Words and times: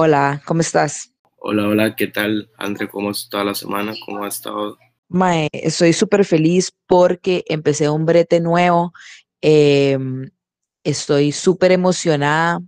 Hola, 0.00 0.40
¿cómo 0.46 0.60
estás? 0.60 1.12
Hola, 1.38 1.66
hola, 1.66 1.96
¿qué 1.96 2.06
tal, 2.06 2.48
André? 2.56 2.86
¿Cómo 2.88 3.10
está 3.10 3.42
la 3.42 3.52
semana? 3.52 3.94
¿Cómo 4.06 4.22
ha 4.22 4.28
estado? 4.28 4.78
Mae, 5.08 5.48
estoy 5.52 5.92
súper 5.92 6.24
feliz 6.24 6.70
porque 6.86 7.42
empecé 7.48 7.90
un 7.90 8.06
brete 8.06 8.38
nuevo. 8.38 8.92
em, 9.40 10.30
estoy 10.84 11.32
súper 11.32 11.72
emocionada. 11.72 12.60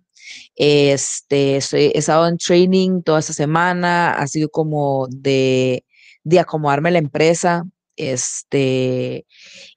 Este, 0.57 1.59
estoy, 1.59 1.93
he 1.95 1.99
estado 1.99 2.27
en 2.27 2.37
training 2.37 3.01
toda 3.03 3.21
esta 3.21 3.33
semana. 3.33 4.11
Ha 4.11 4.27
sido 4.27 4.49
como 4.49 5.07
de, 5.09 5.85
de 6.25 6.41
acomodarme 6.41 6.89
a 6.89 6.93
la 6.93 6.99
empresa. 6.99 7.63
Este, 7.95 9.25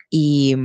y, 0.09 0.55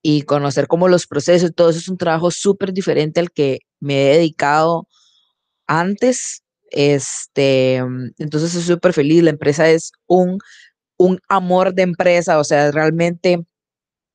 y 0.00 0.22
conocer 0.22 0.66
como 0.66 0.88
los 0.88 1.06
procesos 1.06 1.54
todo 1.54 1.68
eso 1.68 1.78
es 1.80 1.88
un 1.90 1.98
trabajo 1.98 2.30
súper 2.30 2.72
diferente 2.72 3.20
al 3.20 3.30
que 3.30 3.58
me 3.80 4.00
he 4.00 4.16
dedicado 4.16 4.88
antes. 5.66 6.42
Este, 6.70 7.82
mm, 7.82 8.12
entonces 8.18 8.54
estoy 8.54 8.74
súper 8.76 8.92
feliz. 8.92 9.22
La 9.22 9.30
empresa 9.30 9.68
es 9.70 9.92
un, 10.06 10.38
un 10.98 11.20
amor 11.28 11.74
de 11.74 11.82
empresa, 11.82 12.38
o 12.38 12.44
sea, 12.44 12.70
realmente 12.72 13.44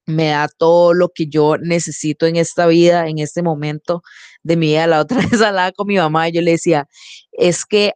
me 0.08 0.30
da 0.30 0.48
todo 0.50 0.94
lo 0.94 1.10
que 1.10 1.28
yo 1.28 1.58
necesito 1.58 2.26
en 2.28 2.36
esta 2.36 2.68
vida, 2.68 3.08
en 3.08 3.20
este 3.20 3.44
momento 3.44 4.02
de 4.44 4.58
mi 4.58 4.68
vida. 4.68 4.88
La 4.88 5.02
otra 5.02 5.18
vez 5.32 5.42
hablaba 5.42 5.72
con 5.72 5.88
mi 5.88 5.98
mamá 5.98 6.30
y 6.30 6.34
yo 6.34 6.42
le 6.42 6.52
decía, 6.52 6.88
es 7.34 7.66
que 7.66 7.94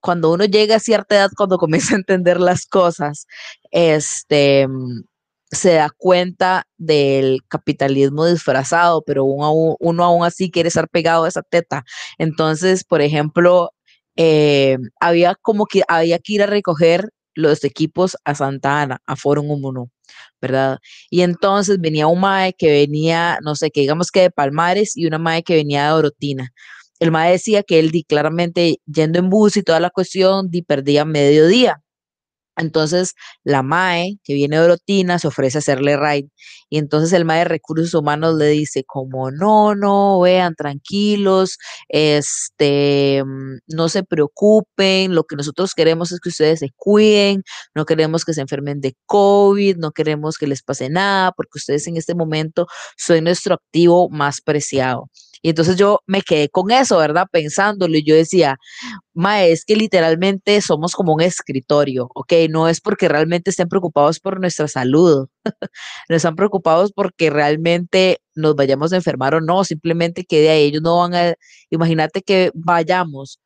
cuando 0.00 0.32
uno 0.32 0.44
llega 0.46 0.76
a 0.76 0.80
cierta 0.80 1.16
edad, 1.16 1.30
cuando 1.36 1.58
comienza 1.58 1.94
a 1.94 1.98
entender 1.98 2.40
las 2.40 2.66
cosas, 2.66 3.26
este, 3.70 4.66
mm, 4.68 5.02
se 5.50 5.74
da 5.74 5.90
cuenta 5.96 6.64
del 6.78 7.40
capitalismo 7.48 8.26
disfrazado, 8.26 9.02
pero 9.06 9.24
uno, 9.24 10.04
aún- 10.04 10.24
así 10.26 10.50
quiere 10.50 10.68
estar 10.68 10.88
pegado 10.88 11.24
a 11.24 11.28
esa 11.28 11.42
teta. 11.42 11.84
Entonces, 12.18 12.84
por 12.84 13.00
ejemplo, 13.02 13.70
eh, 14.16 14.76
había 15.00 15.34
como 15.42 15.66
que 15.66 15.82
había 15.88 16.18
que 16.18 16.34
ir 16.34 16.42
a 16.42 16.46
recoger 16.46 17.10
los 17.34 17.64
equipos 17.64 18.16
a 18.24 18.34
Santa 18.34 18.82
Ana, 18.82 18.98
a 19.06 19.16
Forum 19.16 19.50
1, 19.50 19.90
¿verdad? 20.40 20.78
Y 21.10 21.22
entonces 21.22 21.80
venía 21.80 22.06
un 22.06 22.20
mae 22.20 22.52
que 22.54 22.70
venía, 22.70 23.38
no 23.42 23.54
sé, 23.56 23.70
que 23.70 23.80
digamos 23.82 24.10
que 24.10 24.22
de 24.22 24.30
Palmares 24.30 24.96
y 24.96 25.06
una 25.06 25.18
mae 25.18 25.42
que 25.42 25.54
venía 25.54 25.86
de 25.86 25.92
Orotina. 25.92 26.50
El 26.98 27.10
mae 27.12 27.32
decía 27.32 27.62
que 27.62 27.78
él 27.78 27.90
di 27.92 28.04
claramente 28.04 28.78
yendo 28.86 29.18
en 29.18 29.30
bus 29.30 29.56
y 29.56 29.62
toda 29.62 29.80
la 29.80 29.90
cuestión, 29.90 30.50
di 30.50 30.62
perdía 30.62 31.04
mediodía. 31.04 31.80
Entonces, 32.60 33.14
la 33.44 33.62
MAE, 33.62 34.18
que 34.24 34.34
viene 34.34 34.56
de 34.56 34.62
Orotina, 34.64 35.18
se 35.18 35.28
ofrece 35.28 35.58
a 35.58 35.60
hacerle 35.60 35.96
ride. 35.96 36.28
Y 36.68 36.78
entonces 36.78 37.12
el 37.12 37.24
MAE 37.24 37.40
de 37.40 37.44
Recursos 37.46 37.94
Humanos 37.94 38.36
le 38.36 38.48
dice, 38.48 38.84
como 38.84 39.30
no, 39.30 39.74
no, 39.74 40.20
vean, 40.20 40.54
tranquilos, 40.54 41.58
este, 41.88 43.22
mm, 43.24 43.58
no 43.68 43.88
se 43.88 44.04
preocupen, 44.04 45.14
lo 45.14 45.24
que 45.24 45.36
nosotros 45.36 45.74
queremos 45.74 46.12
es 46.12 46.20
que 46.20 46.28
ustedes 46.28 46.60
se 46.60 46.70
cuiden, 46.76 47.42
no 47.74 47.84
queremos 47.86 48.24
que 48.24 48.34
se 48.34 48.40
enfermen 48.42 48.80
de 48.80 48.94
COVID, 49.06 49.76
no 49.78 49.92
queremos 49.92 50.38
que 50.38 50.46
les 50.46 50.62
pase 50.62 50.88
nada, 50.90 51.32
porque 51.32 51.58
ustedes 51.58 51.86
en 51.86 51.96
este 51.96 52.14
momento 52.14 52.66
son 52.96 53.24
nuestro 53.24 53.54
activo 53.54 54.08
más 54.10 54.40
preciado. 54.40 55.10
Y 55.42 55.50
entonces 55.50 55.76
yo 55.76 56.00
me 56.06 56.22
quedé 56.22 56.48
con 56.48 56.70
eso, 56.70 56.98
¿verdad? 56.98 57.26
Pensándolo 57.30 57.96
y 57.96 58.04
yo 58.04 58.14
decía, 58.14 58.58
Mae, 59.14 59.52
es 59.52 59.64
que 59.64 59.76
literalmente 59.76 60.60
somos 60.60 60.94
como 60.94 61.14
un 61.14 61.20
escritorio, 61.22 62.08
¿ok? 62.14 62.32
No 62.50 62.68
es 62.68 62.80
porque 62.80 63.08
realmente 63.08 63.50
estén 63.50 63.68
preocupados 63.68 64.20
por 64.20 64.40
nuestra 64.40 64.68
salud, 64.68 65.28
no 66.08 66.16
están 66.16 66.36
preocupados 66.36 66.92
porque 66.92 67.30
realmente 67.30 68.20
nos 68.34 68.54
vayamos 68.56 68.92
a 68.92 68.96
enfermar 68.96 69.34
o 69.34 69.40
no, 69.40 69.64
simplemente 69.64 70.24
que 70.24 70.40
de 70.40 70.50
ahí 70.50 70.64
ellos 70.64 70.82
no 70.82 70.98
van 70.98 71.14
a, 71.14 71.34
imagínate 71.70 72.22
que 72.22 72.50
vayamos, 72.54 73.40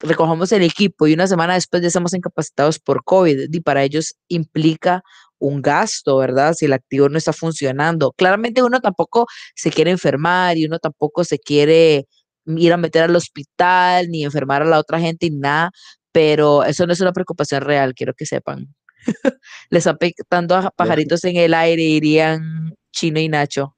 recojamos 0.00 0.52
el 0.52 0.62
equipo 0.62 1.06
y 1.06 1.14
una 1.14 1.26
semana 1.26 1.54
después 1.54 1.82
ya 1.82 1.88
estamos 1.88 2.14
incapacitados 2.14 2.78
por 2.78 3.04
COVID 3.04 3.52
y 3.52 3.60
para 3.60 3.82
ellos 3.82 4.14
implica 4.28 5.02
un 5.38 5.62
gasto, 5.62 6.18
¿verdad? 6.18 6.54
Si 6.54 6.66
el 6.66 6.72
activo 6.72 7.08
no 7.08 7.18
está 7.18 7.32
funcionando. 7.32 8.12
Claramente 8.12 8.62
uno 8.62 8.80
tampoco 8.80 9.26
se 9.54 9.70
quiere 9.70 9.90
enfermar 9.90 10.56
y 10.56 10.66
uno 10.66 10.78
tampoco 10.78 11.24
se 11.24 11.38
quiere 11.38 12.06
ir 12.46 12.72
a 12.72 12.76
meter 12.76 13.04
al 13.04 13.16
hospital 13.16 14.08
ni 14.10 14.24
enfermar 14.24 14.62
a 14.62 14.66
la 14.66 14.78
otra 14.78 15.00
gente 15.00 15.30
ni 15.30 15.38
nada, 15.38 15.70
pero 16.12 16.64
eso 16.64 16.86
no 16.86 16.92
es 16.92 17.00
una 17.00 17.12
preocupación 17.12 17.62
real, 17.62 17.94
quiero 17.94 18.14
que 18.14 18.26
sepan. 18.26 18.74
Les 19.70 19.86
están 19.86 19.98
picando 19.98 20.54
a 20.54 20.70
pajaritos 20.70 21.24
en 21.24 21.36
el 21.36 21.54
aire, 21.54 21.82
irían 21.82 22.74
Chino 22.92 23.20
y 23.20 23.28
Nacho. 23.28 23.76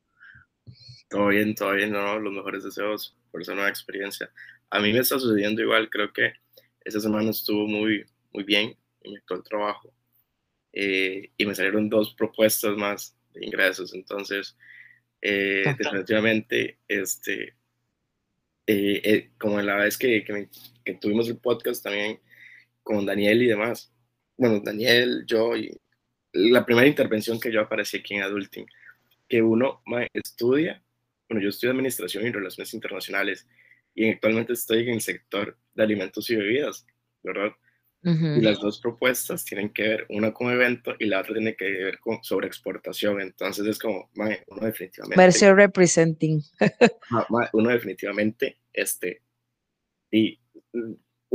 Todo 1.08 1.28
bien, 1.28 1.54
todo 1.54 1.72
bien, 1.72 1.92
no, 1.92 2.18
los 2.18 2.32
mejores 2.32 2.64
deseos 2.64 3.16
por 3.30 3.40
esa 3.40 3.54
nueva 3.54 3.68
experiencia. 3.68 4.30
A 4.70 4.80
mí 4.80 4.92
me 4.92 4.98
está 4.98 5.18
sucediendo 5.18 5.62
igual, 5.62 5.88
creo 5.88 6.12
que 6.12 6.32
esa 6.84 7.00
semana 7.00 7.30
estuvo 7.30 7.66
muy, 7.66 8.04
muy 8.32 8.44
bien 8.44 8.76
en 9.02 9.12
mi 9.12 9.16
actual 9.16 9.42
trabajo 9.44 9.95
eh, 10.76 11.30
y 11.38 11.46
me 11.46 11.54
salieron 11.54 11.88
dos 11.88 12.14
propuestas 12.14 12.76
más 12.76 13.16
de 13.32 13.46
ingresos, 13.46 13.94
entonces 13.94 14.56
eh, 15.22 15.64
definitivamente, 15.78 16.78
este, 16.86 17.56
eh, 18.66 19.00
eh, 19.04 19.30
como 19.38 19.60
la 19.62 19.76
vez 19.76 19.96
que, 19.96 20.22
que, 20.24 20.32
me- 20.32 20.48
que 20.84 20.94
tuvimos 20.94 21.28
el 21.28 21.38
podcast 21.38 21.82
también 21.82 22.20
con 22.82 23.06
Daniel 23.06 23.42
y 23.42 23.46
demás, 23.46 23.92
bueno, 24.36 24.60
Daniel, 24.60 25.24
yo 25.26 25.56
y 25.56 25.76
la 26.32 26.64
primera 26.66 26.86
intervención 26.86 27.40
que 27.40 27.50
yo 27.50 27.62
aparecí 27.62 27.96
aquí 27.96 28.14
en 28.14 28.22
Adulting, 28.22 28.66
que 29.28 29.40
uno 29.42 29.82
estudia, 30.12 30.82
bueno, 31.28 31.42
yo 31.42 31.48
estudio 31.48 31.72
Administración 31.72 32.26
y 32.26 32.30
Relaciones 32.32 32.74
Internacionales 32.74 33.46
y 33.94 34.10
actualmente 34.10 34.52
estoy 34.52 34.82
en 34.82 34.94
el 34.96 35.00
sector 35.00 35.56
de 35.74 35.82
alimentos 35.82 36.28
y 36.30 36.36
bebidas, 36.36 36.86
¿verdad? 37.22 37.52
Y 38.08 38.40
las 38.40 38.60
dos 38.60 38.80
propuestas 38.80 39.44
tienen 39.44 39.70
que 39.70 39.82
ver, 39.82 40.06
una 40.10 40.32
con 40.32 40.52
evento 40.52 40.94
y 41.00 41.06
la 41.06 41.20
otra 41.20 41.34
tiene 41.34 41.56
que 41.56 41.68
ver 41.68 41.98
con 41.98 42.22
sobre 42.22 42.46
exportación. 42.46 43.20
Entonces 43.20 43.66
es 43.66 43.80
como, 43.80 44.08
mae, 44.14 44.44
uno 44.46 44.64
definitivamente, 44.64 45.16
Mercer 45.16 45.56
Representing. 45.56 46.40
uno 47.52 47.68
definitivamente, 47.70 48.58
este, 48.72 49.22
y 50.12 50.38
mm, 50.72 50.92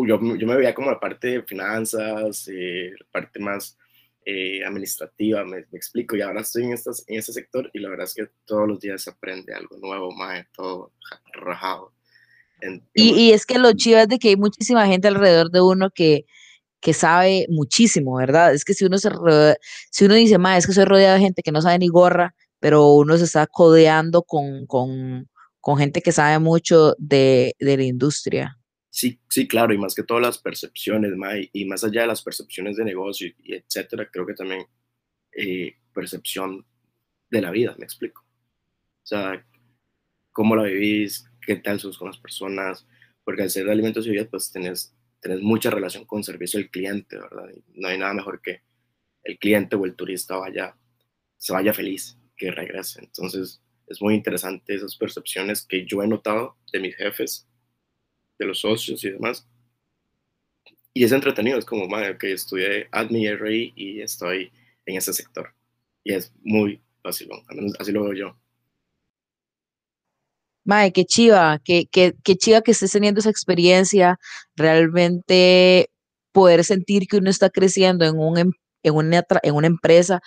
yo, 0.08 0.20
yo 0.38 0.48
me 0.48 0.56
veía 0.56 0.74
como 0.74 0.90
la 0.92 1.00
parte 1.00 1.28
de 1.28 1.44
finanzas, 1.44 2.48
eh, 2.48 2.92
la 2.98 3.06
parte 3.12 3.40
más 3.42 3.78
eh, 4.26 4.64
administrativa, 4.64 5.44
me, 5.44 5.66
me 5.72 5.78
explico, 5.78 6.16
y 6.16 6.22
ahora 6.22 6.40
estoy 6.40 6.64
en, 6.64 6.72
estas, 6.72 7.04
en 7.08 7.20
este 7.20 7.34
sector 7.34 7.70
y 7.74 7.80
la 7.80 7.90
verdad 7.90 8.06
es 8.06 8.14
que 8.14 8.30
todos 8.46 8.66
los 8.66 8.80
días 8.80 9.02
se 9.02 9.10
aprende 9.10 9.54
algo 9.54 9.78
nuevo, 9.78 10.12
mae, 10.12 10.46
todo 10.54 10.94
ja- 11.02 11.22
rajado. 11.34 11.92
En, 12.62 12.82
Y, 12.94 13.10
y 13.14 13.32
es 13.34 13.46
que 13.46 13.58
lo 13.58 13.74
chido 13.74 14.00
es 14.00 14.08
de 14.08 14.20
que 14.20 14.30
hay 14.30 14.36
muchísima 14.38 14.86
gente 14.88 15.10
alrededor 15.10 15.52
de 15.52 15.60
uno 15.60 15.90
que, 15.90 16.26
que 16.82 16.94
sabe 16.94 17.46
muchísimo, 17.50 18.16
¿verdad? 18.18 18.54
Es 18.54 18.66
que 18.66 18.74
si 18.74 18.86
uno 18.86 18.98
se 18.98 19.10
si 19.92 20.06
uno 20.06 20.16
dice, 20.16 20.38
ma, 20.38 20.58
es 20.58 20.68
que 20.68 20.74
soy 20.74 20.86
rodeado 20.86 21.16
de 21.16 21.22
gente 21.22 21.44
que 21.44 21.52
no 21.52 21.62
sabe 21.62 21.80
ni 21.80 21.88
gorra, 21.88 22.36
pero 22.60 22.94
uno 22.94 23.18
se 23.18 23.26
está 23.26 23.48
codeando 23.48 24.24
con, 24.24 24.66
con, 24.68 25.30
con 25.62 25.78
gente 25.78 26.02
que 26.02 26.12
sabe 26.12 26.40
mucho 26.40 26.96
de, 27.00 27.56
de 27.60 27.78
la 27.78 27.84
industria. 27.84 28.58
sí, 28.90 29.20
sí, 29.30 29.48
claro, 29.48 29.74
y 29.74 29.78
más 29.78 29.96
que 29.96 30.04
todas 30.04 30.22
las 30.24 30.38
percepciones, 30.40 31.16
mae, 31.16 31.50
y 31.54 31.66
más 31.66 31.84
allá 31.84 32.02
de 32.02 32.08
las 32.08 32.22
percepciones 32.24 32.76
de 32.78 32.86
negocio 32.86 33.28
y, 33.28 33.36
y 33.54 33.56
etcétera, 33.56 34.10
creo 34.12 34.26
que 34.26 34.34
también 34.34 34.66
eh, 35.34 35.76
percepción 35.94 36.66
de 37.30 37.42
la 37.42 37.52
vida, 37.52 37.76
me 37.78 37.86
explico. 37.86 38.22
O 39.04 39.08
sea, 39.08 39.46
cómo 40.32 40.56
la 40.56 40.64
vivís, 40.64 41.26
qué 41.46 41.56
tal 41.58 41.80
sos 41.80 41.98
con 41.98 42.08
las 42.08 42.20
personas, 42.20 42.88
porque 43.24 43.44
al 43.44 43.50
ser 43.50 43.66
de 43.66 43.72
alimentos 43.74 44.06
y 44.06 44.10
bebidas, 44.10 44.30
pues 44.32 44.52
tenés, 44.52 44.96
tenés 45.22 45.42
mucha 45.42 45.70
relación 45.70 46.06
con 46.06 46.24
servicio 46.24 46.60
al 46.60 46.70
cliente, 46.70 47.18
¿verdad? 47.18 47.50
Y 47.56 47.80
no 47.80 47.88
hay 47.88 47.98
nada 47.98 48.14
mejor 48.14 48.42
que 48.42 48.64
el 49.24 49.38
cliente 49.38 49.76
o 49.76 49.86
el 49.86 49.96
turista 49.96 50.36
vaya, 50.36 50.76
se 51.38 51.54
vaya 51.54 51.74
feliz, 51.74 52.18
que 52.36 52.52
regrese. 52.52 53.02
Entonces, 53.02 53.62
es 53.88 54.02
muy 54.02 54.16
interesante 54.16 54.74
esas 54.74 54.96
percepciones 54.96 55.66
que 55.66 55.86
yo 55.86 56.02
he 56.02 56.08
notado 56.08 56.58
de 56.74 56.80
mis 56.80 56.96
jefes, 56.96 57.48
de 58.40 58.46
los 58.46 58.60
socios 58.62 59.04
y 59.04 59.12
demás. 59.12 59.48
Y 60.94 61.04
es 61.04 61.12
entretenido, 61.12 61.60
es 61.60 61.66
como, 61.66 61.88
madre, 61.88 62.18
que 62.18 62.34
estudié 62.34 62.88
ADMI 62.92 63.74
y 63.76 64.00
y 64.00 64.02
estoy 64.02 64.52
en 64.86 64.98
ese 64.98 65.14
sector. 65.14 65.54
Y 66.04 66.14
es 66.14 66.34
muy 66.44 66.82
fácil, 67.04 67.30
al 67.48 67.56
menos 67.56 67.74
así 67.80 67.92
lo 67.92 68.04
veo 68.04 68.14
yo. 68.14 68.41
Mae, 70.66 70.92
qué 70.94 71.06
chiva, 71.06 71.60
qué, 71.64 71.86
qué, 71.92 72.14
chiva 72.38 72.62
que 72.62 72.72
estés 72.72 72.92
teniendo 72.92 73.20
esa 73.20 73.30
experiencia, 73.32 74.18
realmente 74.56 75.90
poder 76.32 76.64
sentir 76.64 77.08
que 77.08 77.18
uno 77.18 77.30
está 77.30 77.50
creciendo 77.50 78.06
en 78.06 78.18
un, 78.20 78.38
em- 78.38 78.52
en 78.84 78.96
una, 78.96 79.24
en 79.44 79.56
una 79.56 79.68
empresa 79.68 80.22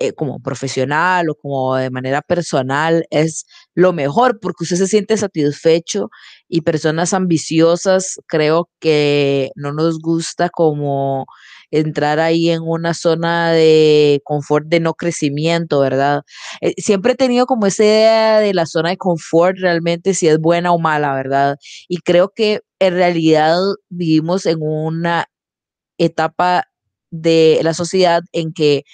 eh, 0.00 0.12
como 0.14 0.40
profesional 0.40 1.30
o 1.30 1.36
como 1.36 1.76
de 1.76 1.90
manera 1.90 2.22
personal 2.22 3.06
es 3.10 3.46
lo 3.74 3.92
mejor 3.92 4.40
porque 4.40 4.64
usted 4.64 4.76
se 4.78 4.88
siente 4.88 5.16
satisfecho 5.18 6.10
y 6.48 6.62
personas 6.62 7.14
ambiciosas 7.14 8.16
creo 8.28 8.70
que 8.80 9.50
no 9.56 9.72
nos 9.74 10.00
gusta 10.00 10.50
como 10.50 11.26
entrar 11.70 12.20
ahí 12.20 12.50
en 12.50 12.62
una 12.62 12.94
zona 12.94 13.52
de 13.52 14.20
confort 14.24 14.66
de 14.68 14.80
no 14.80 14.94
crecimiento, 14.94 15.80
¿verdad? 15.80 16.22
Eh, 16.60 16.74
siempre 16.78 17.12
he 17.12 17.16
tenido 17.16 17.46
como 17.46 17.66
esa 17.66 17.84
idea 17.84 18.40
de 18.40 18.54
la 18.54 18.66
zona 18.66 18.90
de 18.90 18.96
confort 18.96 19.58
realmente 19.58 20.14
si 20.14 20.28
es 20.28 20.38
buena 20.38 20.72
o 20.72 20.78
mala, 20.78 21.14
¿verdad? 21.14 21.56
Y 21.88 21.98
creo 21.98 22.30
que 22.34 22.60
en 22.78 22.94
realidad 22.94 23.58
vivimos 23.88 24.46
en 24.46 24.58
una 24.60 25.26
etapa 25.98 26.64
de 27.10 27.60
la 27.62 27.74
sociedad 27.74 28.22
en 28.32 28.52
que 28.52 28.84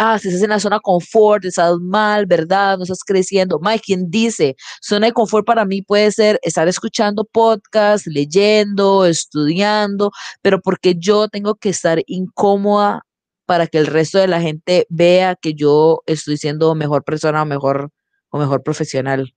ah, 0.00 0.18
si 0.18 0.28
estás 0.28 0.42
en 0.42 0.48
la 0.48 0.58
zona 0.58 0.80
confort, 0.80 1.44
estás 1.44 1.78
mal, 1.78 2.24
¿verdad? 2.24 2.78
No 2.78 2.84
estás 2.84 3.04
creciendo. 3.04 3.60
Mike, 3.60 3.82
quien 3.84 4.10
dice, 4.10 4.56
zona 4.80 5.06
de 5.06 5.12
confort 5.12 5.46
para 5.46 5.66
mí 5.66 5.82
puede 5.82 6.10
ser 6.10 6.40
estar 6.42 6.66
escuchando 6.68 7.26
podcast, 7.26 8.06
leyendo, 8.06 9.04
estudiando, 9.04 10.10
pero 10.40 10.60
porque 10.62 10.94
yo 10.98 11.28
tengo 11.28 11.54
que 11.56 11.68
estar 11.68 12.02
incómoda 12.06 13.02
para 13.44 13.66
que 13.66 13.76
el 13.76 13.86
resto 13.86 14.18
de 14.18 14.28
la 14.28 14.40
gente 14.40 14.86
vea 14.88 15.36
que 15.36 15.52
yo 15.52 16.00
estoy 16.06 16.38
siendo 16.38 16.74
mejor 16.74 17.04
persona 17.04 17.42
o 17.42 17.46
mejor, 17.46 17.90
o 18.30 18.38
mejor 18.38 18.62
profesional. 18.62 19.34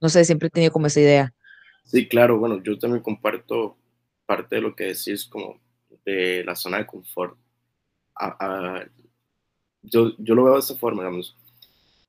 No 0.00 0.08
sé, 0.08 0.24
siempre 0.24 0.48
he 0.48 0.50
tenido 0.50 0.72
como 0.72 0.88
esa 0.88 1.00
idea. 1.00 1.32
Sí, 1.84 2.08
claro, 2.08 2.40
bueno, 2.40 2.60
yo 2.60 2.76
también 2.76 3.04
comparto 3.04 3.76
parte 4.26 4.56
de 4.56 4.62
lo 4.62 4.74
que 4.74 4.84
decís 4.84 5.26
como 5.26 5.60
de 6.04 6.42
la 6.44 6.56
zona 6.56 6.78
de 6.78 6.86
confort 6.86 7.38
yo, 9.82 10.12
yo 10.18 10.34
lo 10.34 10.44
veo 10.44 10.54
de 10.54 10.60
esta 10.60 10.76
forma, 10.76 11.02
digamos, 11.02 11.36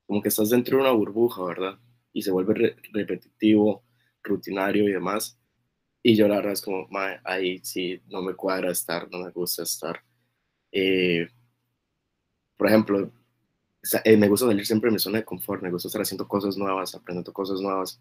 como 0.06 0.22
que 0.22 0.28
estás 0.28 0.50
dentro 0.50 0.76
de 0.76 0.82
una 0.82 0.92
burbuja, 0.92 1.44
¿verdad? 1.44 1.78
Y 2.12 2.22
se 2.22 2.30
vuelve 2.30 2.76
repetitivo, 2.92 3.82
rutinario 4.22 4.88
y 4.88 4.92
demás. 4.92 5.38
Y 6.02 6.16
yo 6.16 6.28
la 6.28 6.36
verdad 6.36 6.52
es 6.52 6.62
como, 6.62 6.88
ahí 7.24 7.60
sí, 7.62 8.00
no 8.08 8.22
me 8.22 8.34
cuadra 8.34 8.70
estar, 8.70 9.10
no 9.10 9.18
me 9.18 9.30
gusta 9.30 9.62
estar. 9.62 10.02
Eh, 10.72 11.28
por 12.56 12.68
ejemplo, 12.68 13.12
eh, 14.04 14.16
me 14.16 14.28
gusta 14.28 14.46
salir 14.46 14.66
siempre 14.66 14.88
de 14.88 14.94
mi 14.94 14.98
zona 14.98 15.18
de 15.18 15.24
confort, 15.24 15.62
me 15.62 15.70
gusta 15.70 15.88
estar 15.88 16.02
haciendo 16.02 16.26
cosas 16.26 16.56
nuevas, 16.56 16.94
aprendiendo 16.94 17.32
cosas 17.32 17.60
nuevas. 17.60 18.00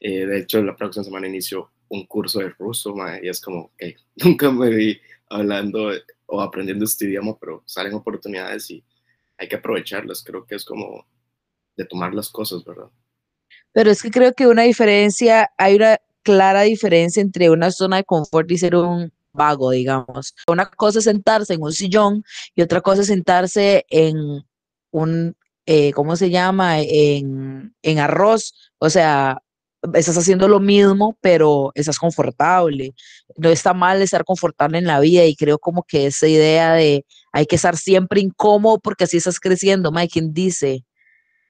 Eh, 0.00 0.26
de 0.26 0.38
hecho, 0.40 0.62
la 0.62 0.76
próxima 0.76 1.04
semana 1.04 1.28
inicio 1.28 1.70
un 1.88 2.06
curso 2.06 2.38
de 2.38 2.50
ruso, 2.50 2.94
y 3.22 3.28
es 3.28 3.40
como, 3.40 3.72
que 3.76 3.96
nunca 4.16 4.50
me 4.50 4.70
vi 4.70 5.00
hablando 5.30 5.90
o 6.26 6.40
aprendiendo 6.42 6.84
este 6.84 7.06
idioma, 7.06 7.38
pero 7.40 7.62
salen 7.64 7.94
oportunidades 7.94 8.70
y 8.70 8.84
hay 9.38 9.48
que 9.48 9.56
aprovecharlas. 9.56 10.22
Creo 10.22 10.44
que 10.44 10.56
es 10.56 10.64
como 10.64 11.06
de 11.76 11.86
tomar 11.86 12.12
las 12.12 12.28
cosas, 12.28 12.62
¿verdad? 12.64 12.90
Pero 13.72 13.90
es 13.90 14.02
que 14.02 14.10
creo 14.10 14.34
que 14.34 14.46
una 14.46 14.62
diferencia, 14.62 15.50
hay 15.56 15.76
una 15.76 15.98
clara 16.22 16.62
diferencia 16.62 17.22
entre 17.22 17.50
una 17.50 17.70
zona 17.70 17.96
de 17.96 18.04
confort 18.04 18.50
y 18.50 18.58
ser 18.58 18.74
un 18.76 19.12
vago, 19.32 19.70
digamos. 19.70 20.34
Una 20.48 20.66
cosa 20.66 20.98
es 20.98 21.04
sentarse 21.04 21.54
en 21.54 21.62
un 21.62 21.72
sillón 21.72 22.24
y 22.54 22.62
otra 22.62 22.80
cosa 22.80 23.02
es 23.02 23.06
sentarse 23.06 23.86
en 23.88 24.44
un, 24.90 25.36
eh, 25.66 25.92
¿cómo 25.92 26.16
se 26.16 26.30
llama? 26.30 26.80
En, 26.80 27.74
en 27.82 27.98
arroz. 27.98 28.72
O 28.78 28.90
sea, 28.90 29.40
estás 29.94 30.18
haciendo 30.18 30.48
lo 30.48 30.60
mismo, 30.60 31.16
pero 31.20 31.72
estás 31.74 31.98
confortable. 31.98 32.94
No 33.36 33.48
está 33.50 33.74
mal 33.74 34.02
estar 34.02 34.24
confortable 34.24 34.78
en 34.78 34.86
la 34.86 35.00
vida 35.00 35.24
y 35.24 35.36
creo 35.36 35.58
como 35.58 35.82
que 35.82 36.06
esa 36.06 36.28
idea 36.28 36.74
de 36.74 37.04
hay 37.32 37.46
que 37.46 37.56
estar 37.56 37.76
siempre 37.76 38.20
incómodo 38.20 38.78
porque 38.78 39.04
así 39.04 39.16
estás 39.16 39.40
creciendo. 39.40 39.92
Mike, 39.92 40.12
quien 40.12 40.32
dice, 40.32 40.84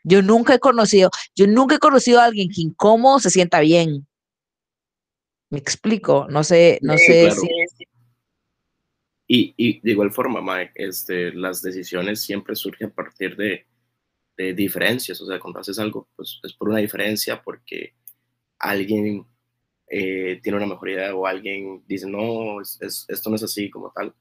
yo 0.05 0.23
nunca 0.23 0.55
he 0.55 0.59
conocido, 0.59 1.11
yo 1.35 1.47
nunca 1.47 1.77
he 1.77 1.79
conocido 1.79 2.21
a 2.21 2.25
alguien 2.27 2.49
que 2.49 2.62
incómodo 2.62 3.19
se 3.21 3.31
sienta 3.31 3.61
bien. 3.61 4.06
Me 5.50 5.59
explico, 5.59 6.27
no 6.31 6.44
sé, 6.44 6.79
no 6.82 6.97
sé 6.97 7.31
si... 7.32 7.49
Y, 9.32 9.55
y, 9.56 9.81
de 9.81 9.93
igual 9.93 10.11
forma, 10.11 10.41
Mike, 10.43 10.73
este, 10.75 11.32
las 11.32 11.62
decisiones 11.62 12.21
siempre 12.21 12.56
surgen 12.56 12.88
a 12.88 12.93
partir 12.93 13.37
de, 13.37 13.65
de 14.37 14.55
diferencias. 14.55 15.21
O 15.21 15.27
sea, 15.27 15.38
cuando 15.38 15.61
haces 15.61 15.79
algo, 15.79 16.09
pues 16.17 16.41
es 16.43 16.53
por 16.55 16.69
una 16.69 16.79
diferencia, 16.79 17.41
porque 17.41 17.94
alguien 18.61 19.27
eh, 19.89 20.39
tiene 20.43 20.59
una 20.59 20.67
mejor 20.67 20.91
idea 20.91 21.15
o 21.15 21.27
alguien 21.27 21.83
dice, 21.87 22.07
no, 22.09 22.61
esto 22.61 23.31
no 23.31 23.37
es 23.37 23.43
así 23.43 23.69
como 23.71 23.91
tal. 23.91 24.15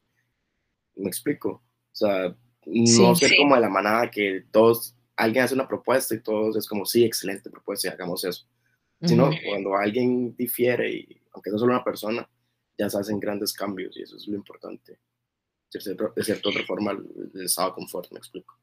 Me 0.96 1.08
explico. 1.08 1.50
O 1.50 1.96
sea, 1.96 2.36
no 2.66 3.16
ser 3.16 3.32
como 3.38 3.56
de 3.56 3.62
la 3.62 3.70
manada 3.70 4.10
que 4.10 4.46
todos, 4.52 4.96
alguien 5.16 5.44
hace 5.44 5.54
una 5.54 5.68
propuesta 5.68 6.16
y 6.16 6.22
todos 6.22 6.56
es 6.56 6.68
como, 6.68 6.86
sí, 6.86 7.04
excelente 7.04 7.50
propuesta 7.50 7.88
y 7.88 7.92
hagamos 7.92 8.24
eso. 8.24 8.48
Sino 9.02 9.30
cuando 9.48 9.78
alguien 9.78 10.36
difiere, 10.36 10.92
y 10.92 11.22
aunque 11.32 11.52
no 11.52 11.58
solo 11.58 11.74
una 11.74 11.84
persona, 11.84 12.28
ya 12.78 12.90
se 12.90 13.00
hacen 13.00 13.20
grandes 13.20 13.54
cambios 13.54 13.96
y 13.96 14.02
eso 14.02 14.18
es 14.18 14.28
lo 14.28 14.36
importante. 14.36 15.00
De 15.72 16.24
cierta, 16.24 16.50
otra 16.50 16.66
forma, 16.66 16.92
el 16.92 17.46
estado 17.46 17.70
de 17.70 17.76
confort, 17.76 18.12
me 18.12 18.18
explico. 18.18 18.58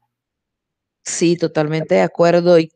Sí, 1.07 1.37
totalmente 1.37 1.95
de 1.95 2.01
acuerdo. 2.01 2.59
Y 2.59 2.71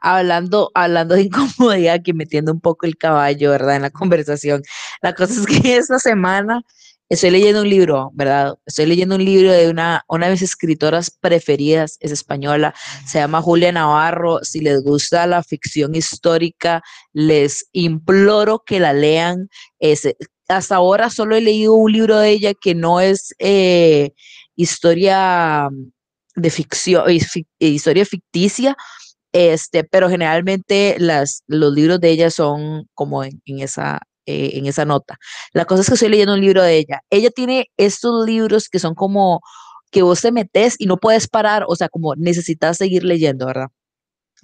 hablando, 0.00 0.70
hablando 0.74 1.14
de 1.14 1.22
incomodidad, 1.58 2.00
que 2.02 2.14
metiendo 2.14 2.50
un 2.52 2.60
poco 2.60 2.86
el 2.86 2.96
caballo, 2.96 3.50
¿verdad? 3.50 3.76
En 3.76 3.82
la 3.82 3.90
conversación. 3.90 4.62
La 5.02 5.14
cosa 5.14 5.34
es 5.34 5.46
que 5.46 5.76
esta 5.76 5.98
semana 5.98 6.62
estoy 7.10 7.30
leyendo 7.30 7.60
un 7.60 7.68
libro, 7.68 8.10
¿verdad? 8.14 8.54
Estoy 8.64 8.86
leyendo 8.86 9.16
un 9.16 9.24
libro 9.24 9.52
de 9.52 9.68
una, 9.68 10.02
una 10.08 10.26
de 10.26 10.32
mis 10.32 10.42
escritoras 10.42 11.10
preferidas, 11.10 11.98
es 12.00 12.10
española, 12.10 12.74
se 13.06 13.18
llama 13.18 13.42
Julia 13.42 13.70
Navarro. 13.70 14.42
Si 14.42 14.60
les 14.60 14.82
gusta 14.82 15.26
la 15.26 15.42
ficción 15.42 15.94
histórica, 15.94 16.82
les 17.12 17.68
imploro 17.72 18.62
que 18.64 18.80
la 18.80 18.94
lean. 18.94 19.50
hasta 20.48 20.76
ahora 20.76 21.10
solo 21.10 21.36
he 21.36 21.42
leído 21.42 21.74
un 21.74 21.92
libro 21.92 22.18
de 22.18 22.30
ella 22.30 22.54
que 22.54 22.74
no 22.74 23.00
es 23.00 23.34
eh, 23.38 24.12
historia 24.56 25.68
de 26.36 26.50
ficción, 26.50 27.04
historia 27.58 28.04
ficticia, 28.04 28.76
este, 29.32 29.84
pero 29.84 30.08
generalmente 30.08 30.96
las, 30.98 31.42
los 31.46 31.72
libros 31.72 32.00
de 32.00 32.10
ella 32.10 32.30
son 32.30 32.88
como 32.94 33.24
en, 33.24 33.40
esa, 33.46 34.00
eh, 34.26 34.52
en 34.54 34.66
esa 34.66 34.84
nota. 34.84 35.18
La 35.52 35.64
cosa 35.64 35.82
es 35.82 35.88
que 35.88 35.94
estoy 35.94 36.08
leyendo 36.08 36.34
un 36.34 36.40
libro 36.40 36.62
de 36.62 36.76
ella. 36.78 37.00
Ella 37.10 37.30
tiene 37.30 37.66
estos 37.76 38.26
libros 38.26 38.68
que 38.68 38.78
son 38.78 38.94
como 38.94 39.40
que 39.90 40.02
vos 40.02 40.20
te 40.20 40.32
metes 40.32 40.76
y 40.78 40.86
no 40.86 40.98
puedes 40.98 41.28
parar, 41.28 41.64
o 41.68 41.76
sea, 41.76 41.88
como 41.88 42.14
necesitas 42.16 42.78
seguir 42.78 43.04
leyendo, 43.04 43.46
¿verdad? 43.46 43.68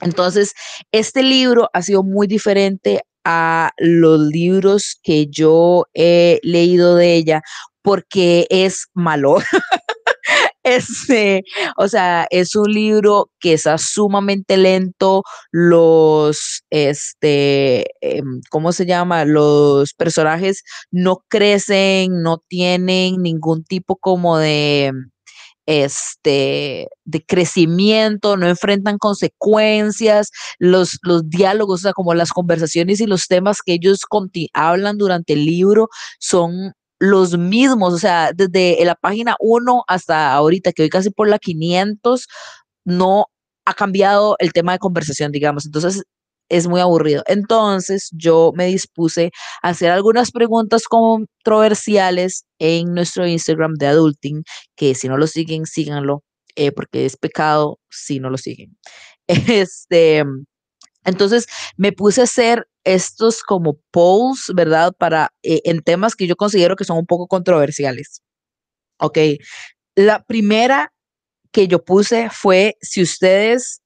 Entonces, 0.01 0.55
este 0.93 1.23
libro 1.23 1.69
ha 1.73 1.83
sido 1.83 2.03
muy 2.03 2.27
diferente 2.27 3.03
a 3.25 3.71
los 3.77 4.21
libros 4.21 4.99
que 5.03 5.27
yo 5.27 5.87
he 5.95 6.41
leído 6.43 6.97
de 6.97 7.15
ella 7.15 7.43
porque 7.83 8.47
es 8.51 8.87
malo. 8.95 9.39
Este, 10.70 11.43
o 11.76 11.88
sea, 11.88 12.26
es 12.31 12.55
un 12.56 12.70
libro 12.72 13.31
que 13.40 13.55
está 13.55 13.76
sumamente 13.78 14.56
lento. 14.56 15.22
Los, 15.50 16.62
este, 16.70 17.87
em, 18.00 18.40
¿cómo 18.50 18.72
se 18.72 18.87
llama? 18.87 19.25
Los 19.25 19.94
personajes 19.94 20.62
no 20.91 21.24
crecen, 21.29 22.22
no 22.22 22.39
tienen 22.48 23.22
ningún 23.22 23.65
tipo 23.65 23.96
como 23.96 24.39
de, 24.39 24.93
este, 25.67 26.89
de 27.05 27.24
crecimiento, 27.24 28.36
no 28.36 28.48
enfrentan 28.48 28.98
consecuencias, 28.98 30.31
los, 30.58 30.98
los 31.03 31.29
diálogos, 31.29 31.81
o 31.81 31.82
sea, 31.84 31.93
como 31.93 32.15
las 32.15 32.32
conversaciones 32.32 33.00
y 33.00 33.06
los 33.06 33.29
temas 33.29 33.58
que 33.65 33.74
ellos 33.74 34.00
hablan 34.53 34.98
durante 34.98 35.34
el 35.34 35.44
libro 35.44 35.89
son 36.19 36.72
los 37.01 37.39
mismos, 37.39 37.95
o 37.95 37.99
sea, 37.99 38.33
desde 38.35 38.85
la 38.85 38.95
página 38.95 39.37
1 39.41 39.85
hasta 39.89 40.33
ahorita, 40.35 40.73
que 40.73 40.83
hoy 40.85 40.91
casi 40.91 41.11
por 41.11 41.29
la 41.29 41.39
500, 41.41 42.29
no 42.85 43.27
ha 43.67 43.75
cambiado 43.75 44.37
el 44.41 44.53
tema 44.53 44.73
de 44.73 44.79
conversación, 44.81 45.33
digamos. 45.33 45.67
Entonces, 45.67 46.05
es 46.51 46.67
muy 46.69 46.81
aburrido. 46.81 47.23
Entonces, 47.27 48.11
yo 48.13 48.53
me 48.57 48.67
dispuse 48.67 49.31
a 49.63 49.71
hacer 49.71 49.91
algunas 49.91 50.33
preguntas 50.33 50.85
controversiales 50.89 52.45
en 52.59 52.93
nuestro 52.95 53.27
Instagram 53.27 53.75
de 53.75 53.87
Adulting, 53.87 54.45
que 54.77 54.95
si 54.95 55.09
no 55.09 55.17
lo 55.17 55.27
siguen, 55.29 55.67
síganlo, 55.67 56.23
eh, 56.57 56.73
porque 56.73 57.07
es 57.07 57.17
pecado 57.17 57.79
si 57.91 58.21
no 58.21 58.31
lo 58.31 58.39
siguen. 58.39 58.77
Este, 59.29 60.25
entonces, 61.05 61.47
me 61.77 61.93
puse 61.93 62.21
a 62.21 62.25
hacer 62.25 62.69
estos 62.85 63.43
como 63.43 63.79
polls, 63.91 64.53
¿verdad? 64.55 64.93
Para, 64.99 65.33
eh, 65.43 65.61
en 65.65 65.83
temas 65.83 66.15
que 66.15 66.27
yo 66.27 66.37
considero 66.37 66.77
que 66.77 66.85
son 66.85 66.99
un 66.99 67.07
poco 67.07 67.27
controversiales. 67.27 68.23
Ok, 68.99 69.19
la 69.97 70.25
primera 70.25 70.93
que 71.53 71.69
yo 71.69 71.85
puse 71.85 72.31
fue 72.31 72.77
si 72.81 73.03
ustedes 73.03 73.83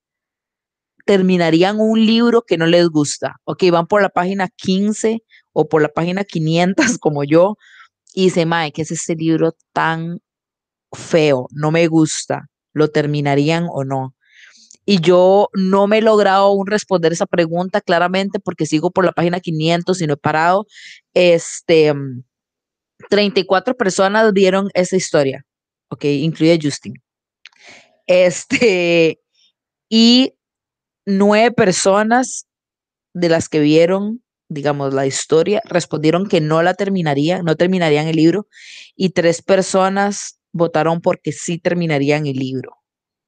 terminarían 1.07 1.81
un 1.81 2.05
libro 2.05 2.43
que 2.43 2.57
no 2.57 2.67
les 2.67 2.89
gusta. 2.89 3.37
Ok, 3.45 3.65
van 3.71 3.87
por 3.87 4.03
la 4.03 4.09
página 4.09 4.49
15 4.49 5.23
o 5.53 5.69
por 5.69 5.83
la 5.83 5.89
página 5.89 6.25
500 6.25 6.99
como 7.01 7.25
yo 7.25 7.57
y 8.15 8.25
dice, 8.25 8.47
Mae, 8.47 8.73
¿qué 8.73 8.83
es 8.83 8.91
este 8.91 9.17
libro 9.17 9.57
tan 9.73 10.21
feo, 10.93 11.49
no 11.53 11.73
me 11.73 11.89
gusta, 11.89 12.49
¿lo 12.73 12.89
terminarían 12.91 13.67
o 13.71 13.85
no? 13.85 14.15
Y 14.87 15.01
yo 15.01 15.49
no 15.55 15.87
me 15.87 15.99
he 15.99 16.03
logrado 16.03 16.47
aún 16.47 16.67
responder 16.67 17.13
esa 17.13 17.27
pregunta 17.27 17.81
claramente 17.81 18.39
porque 18.41 18.67
sigo 18.67 18.91
por 18.91 19.05
la 19.05 19.13
página 19.13 19.41
500 19.41 20.01
y 20.01 20.07
no 20.07 20.15
he 20.15 20.19
parado. 20.19 20.67
Este, 21.15 21.93
34 23.09 23.77
personas 23.77 24.33
vieron 24.33 24.71
esa 24.75 24.97
historia, 24.97 25.45
ok, 25.89 26.05
incluye 26.05 26.59
Justin. 26.63 26.95
Este, 28.07 29.21
y 29.89 30.35
nueve 31.07 31.53
personas 31.53 32.47
de 33.15 33.29
las 33.29 33.49
que 33.49 33.61
vieron, 33.61 34.23
digamos, 34.49 34.93
la 34.93 35.07
historia, 35.07 35.63
respondieron 35.65 36.29
que 36.29 36.41
no 36.41 36.63
la 36.63 36.75
terminarían, 36.75 37.45
no 37.45 37.57
terminarían 37.57 38.09
el 38.09 38.17
libro, 38.17 38.49
y 38.97 39.11
tres 39.11 39.43
personas 39.43 40.41
votaron 40.53 41.01
porque 41.01 41.33
sí 41.33 41.59
terminarían 41.59 42.27
el 42.27 42.37
libro. 42.37 42.77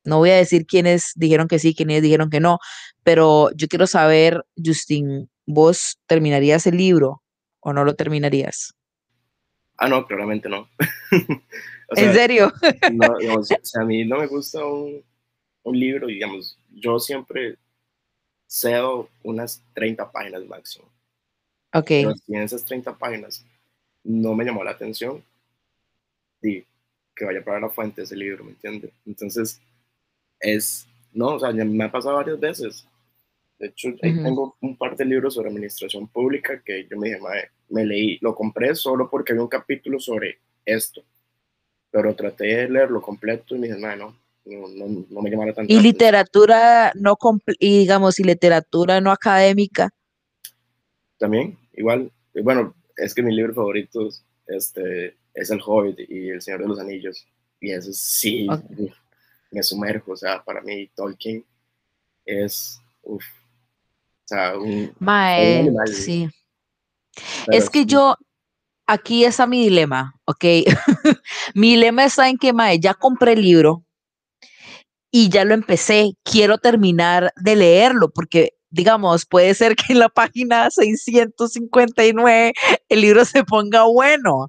No 0.07 0.19
voy 0.19 0.31
a 0.31 0.37
decir 0.37 0.67
quiénes 0.67 1.13
dijeron 1.17 1.49
que 1.49 1.59
sí, 1.59 1.75
quiénes 1.75 2.03
dijeron 2.03 2.31
que 2.31 2.41
no, 2.41 2.59
pero 3.03 3.51
yo 3.55 3.69
quiero 3.69 3.87
saber, 3.87 4.45
Justin, 4.57 5.29
¿vos 5.45 5.99
terminarías 6.07 6.67
el 6.67 6.77
libro 6.77 7.23
o 7.61 7.73
no 7.73 7.85
lo 7.85 7.95
terminarías? 7.95 8.75
Ah, 9.77 9.89
no, 9.89 10.07
claramente 10.07 10.49
no. 10.49 10.69
¿En 11.97 12.15
serio? 12.15 12.53
o 13.37 13.43
sea, 13.43 13.59
a 13.81 13.85
mí 13.85 14.05
no 14.05 14.19
me 14.19 14.27
gusta 14.27 14.65
un, 14.65 15.03
un 15.63 15.79
libro, 15.79 16.07
digamos, 16.07 16.59
yo 16.73 16.99
siempre 16.99 17.57
cedo 18.47 19.09
unas 19.23 19.63
30 19.75 20.11
páginas 20.11 20.47
máximo. 20.47 20.87
Ok. 21.75 21.89
Pero 21.89 22.15
si 22.15 22.35
en 22.35 22.43
esas 22.43 22.65
30 22.65 22.97
páginas 22.97 23.45
no 24.05 24.35
me 24.35 24.45
llamó 24.45 24.63
la 24.63 24.71
atención, 24.71 25.23
y 26.43 26.65
que 27.15 27.25
vaya 27.25 27.43
para 27.43 27.61
la 27.61 27.71
fuente 27.71 28.03
ese 28.03 28.17
libro, 28.17 28.45
¿me 28.45 28.51
entiendes? 28.51 28.93
Entonces, 29.07 29.61
es, 30.47 30.87
no, 31.13 31.35
o 31.35 31.41
sea, 31.41 31.51
me 31.53 31.85
ha 31.85 31.91
pasado 31.91 32.17
varias 32.17 32.39
veces. 32.39 32.87
De 33.59 33.69
hecho, 33.69 33.89
tengo 34.01 34.57
un 34.61 34.77
par 34.77 34.97
de 34.97 35.05
libros 35.05 35.35
sobre 35.35 35.49
administración 35.49 36.07
pública 36.09 36.63
que 36.63 36.87
yo 36.91 36.99
me 36.99 37.09
dije, 37.09 37.21
me 37.71 37.85
leí, 37.85 38.19
lo 38.21 38.35
compré 38.35 38.75
solo 38.75 39.09
porque 39.11 39.33
había 39.33 39.43
un 39.43 39.49
capítulo 39.49 39.99
sobre 39.99 40.39
esto, 40.65 41.03
pero 41.91 42.15
traté 42.15 42.45
de 42.45 42.69
leerlo 42.69 43.01
completo 43.01 43.57
y 43.57 43.59
me 43.59 43.69
dije, 43.69 43.81
no, 43.81 43.97
no, 43.97 44.17
no, 45.09 45.23
me 45.23 45.31
llamara 45.31 45.55
tanto. 45.55 45.73
¿Y 45.73 45.81
literatura 45.81 46.93
no, 46.95 47.17
y 47.59 47.79
digamos, 47.79 48.21
y 48.21 48.25
literatura 48.25 49.01
no 49.01 49.11
académica? 49.11 49.91
También, 51.19 51.59
igual, 51.73 52.13
bueno, 52.43 52.75
es 52.97 53.15
que 53.15 53.23
mi 53.23 53.35
libro 53.35 53.55
favorito 53.55 54.09
este, 54.49 55.17
es 55.33 55.51
El 55.51 55.61
Hobbit 55.65 55.99
y 56.11 56.29
El 56.29 56.43
Señor 56.43 56.61
de 56.61 56.69
los 56.69 56.79
Anillos, 56.79 57.27
y 57.59 57.71
eso 57.71 57.91
sí, 57.95 58.47
me 59.51 59.63
sumerjo, 59.63 60.13
o 60.13 60.17
sea, 60.17 60.43
para 60.43 60.61
mí 60.61 60.89
Tolkien 60.95 61.45
es, 62.25 62.81
uff, 63.03 63.25
o 63.25 64.29
sea, 64.29 64.59
un, 64.59 64.93
Mae, 64.99 65.71
sí. 65.87 66.29
es 67.49 67.71
que 67.71 67.87
yo, 67.87 68.17
aquí 68.87 69.25
está 69.25 69.47
mi 69.47 69.63
dilema, 69.63 70.15
¿ok? 70.25 70.45
mi 71.55 71.71
dilema 71.71 72.05
está 72.05 72.29
en 72.29 72.39
que, 72.39 72.53
Mae, 72.53 72.81
ya 72.81 72.95
compré 72.95 73.33
el 73.33 73.43
libro, 73.43 73.85
y 75.11 75.29
ya 75.29 75.45
lo 75.45 75.55
empecé, 75.55 76.13
quiero 76.25 76.59
terminar 76.59 77.33
de 77.37 77.57
leerlo 77.57 78.11
porque 78.11 78.57
digamos, 78.71 79.25
puede 79.27 79.55
ser 79.55 79.75
que 79.75 79.93
en 79.93 80.01
la 80.01 80.09
página 80.09 80.71
659 80.71 82.53
el 82.89 83.01
libro 83.01 83.25
se 83.25 83.45
ponga 83.45 83.85
bueno, 83.85 84.49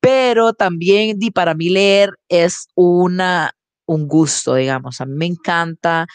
pero 0.00 0.52
también 0.52 1.16
y 1.20 1.30
para 1.30 1.54
mí 1.54 1.70
leer 1.70 2.10
es 2.28 2.68
una, 2.74 3.54
un 3.86 4.08
gusto, 4.08 4.54
digamos, 4.54 5.00
a 5.00 5.06
mí 5.06 5.14
me 5.16 5.26
encanta 5.26 6.06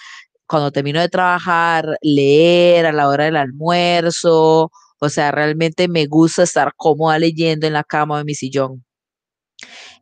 cuando 0.47 0.71
termino 0.71 1.01
de 1.01 1.09
trabajar, 1.09 1.97
leer 2.01 2.85
a 2.85 2.93
la 2.93 3.09
hora 3.09 3.25
del 3.25 3.37
almuerzo, 3.37 4.71
o 4.99 5.09
sea, 5.09 5.31
realmente 5.31 5.87
me 5.87 6.07
gusta 6.07 6.43
estar 6.43 6.73
cómoda 6.75 7.19
leyendo 7.19 7.67
en 7.67 7.73
la 7.73 7.83
cama 7.83 8.19
de 8.19 8.23
mi 8.23 8.35
sillón. 8.35 8.83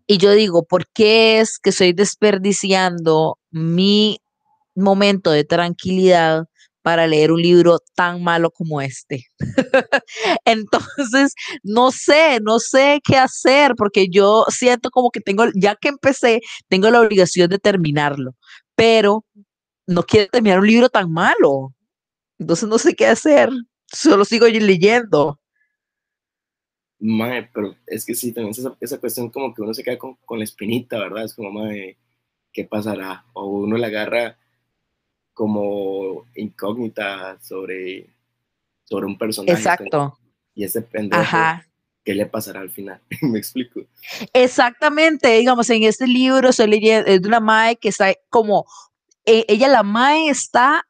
Y 0.08 0.18
yo 0.20 0.32
digo, 0.34 0.66
¿por 0.66 0.88
qué 0.94 1.40
es 1.40 1.58
que 1.60 1.72
estoy 1.72 1.94
desperdiciando 1.94 3.40
mi 3.52 4.20
momento 4.76 5.32
de 5.32 5.44
tranquilidad 5.46 6.46
para 6.86 7.08
leer 7.08 7.32
un 7.32 7.42
libro 7.42 7.80
tan 7.96 8.22
malo 8.22 8.52
como 8.52 8.80
este. 8.80 9.26
Entonces, 10.46 11.34
no 11.64 11.90
sé, 11.90 12.38
no 12.44 12.60
sé 12.60 13.02
qué 13.04 13.18
hacer 13.18 13.74
porque 13.76 14.08
yo 14.08 14.46
siento 14.50 14.92
como 14.92 15.10
que 15.10 15.20
tengo, 15.20 15.46
ya 15.56 15.76
que 15.76 15.88
empecé, 15.88 16.42
tengo 16.68 16.92
la 16.92 17.02
obligación 17.02 17.50
de 17.50 17.58
terminarlo, 17.58 18.36
pero 18.76 19.26
no 19.88 20.04
quiero 20.04 20.30
terminar 20.30 20.60
un 20.60 20.68
libro 20.68 20.88
tan 20.88 21.12
malo. 21.12 21.74
Entonces, 22.38 22.70
no 22.70 22.78
sé 22.78 22.94
qué 22.94 23.08
hacer, 23.08 23.50
solo 23.88 24.24
sigo 24.24 24.46
leyendo. 24.46 25.40
Mae, 27.00 27.50
pero 27.52 27.76
es 27.88 28.06
que 28.06 28.14
sí, 28.14 28.32
también 28.32 28.52
esa, 28.52 28.78
esa 28.80 29.00
cuestión 29.00 29.32
como 29.32 29.56
que 29.56 29.64
uno 29.64 29.74
se 29.74 29.84
queda 29.84 29.98
con, 29.98 30.18
con 30.24 30.38
la 30.38 30.44
espinita, 30.44 31.00
¿verdad? 31.00 31.24
Es 31.24 31.34
como, 31.34 31.50
mae, 31.50 31.98
¿qué 32.54 32.64
pasará? 32.64 33.26
O 33.34 33.48
uno 33.48 33.76
le 33.76 33.88
agarra 33.88 34.38
como 35.36 36.26
incógnita 36.34 37.38
sobre, 37.42 38.08
sobre 38.86 39.06
un 39.06 39.18
personaje. 39.18 39.60
Exacto. 39.60 40.18
Y 40.56 40.64
ese 40.64 40.82
pendejo, 40.82 41.38
¿qué 42.04 42.16
le 42.16 42.26
pasará 42.26 42.62
al 42.62 42.72
final? 42.72 43.02
¿Me 43.22 43.38
explico? 43.38 43.82
Exactamente, 44.34 45.38
digamos, 45.38 45.70
en 45.70 45.84
este 45.84 46.08
libro 46.08 46.50
estoy 46.50 46.68
leyendo, 46.68 47.12
es 47.12 47.22
de 47.22 47.28
una 47.28 47.42
mae 47.42 47.76
que 47.76 47.90
está 47.90 48.14
como, 48.30 48.66
e, 49.26 49.46
ella 49.50 49.68
la 49.68 49.84
mae 49.84 50.30
está 50.30 50.88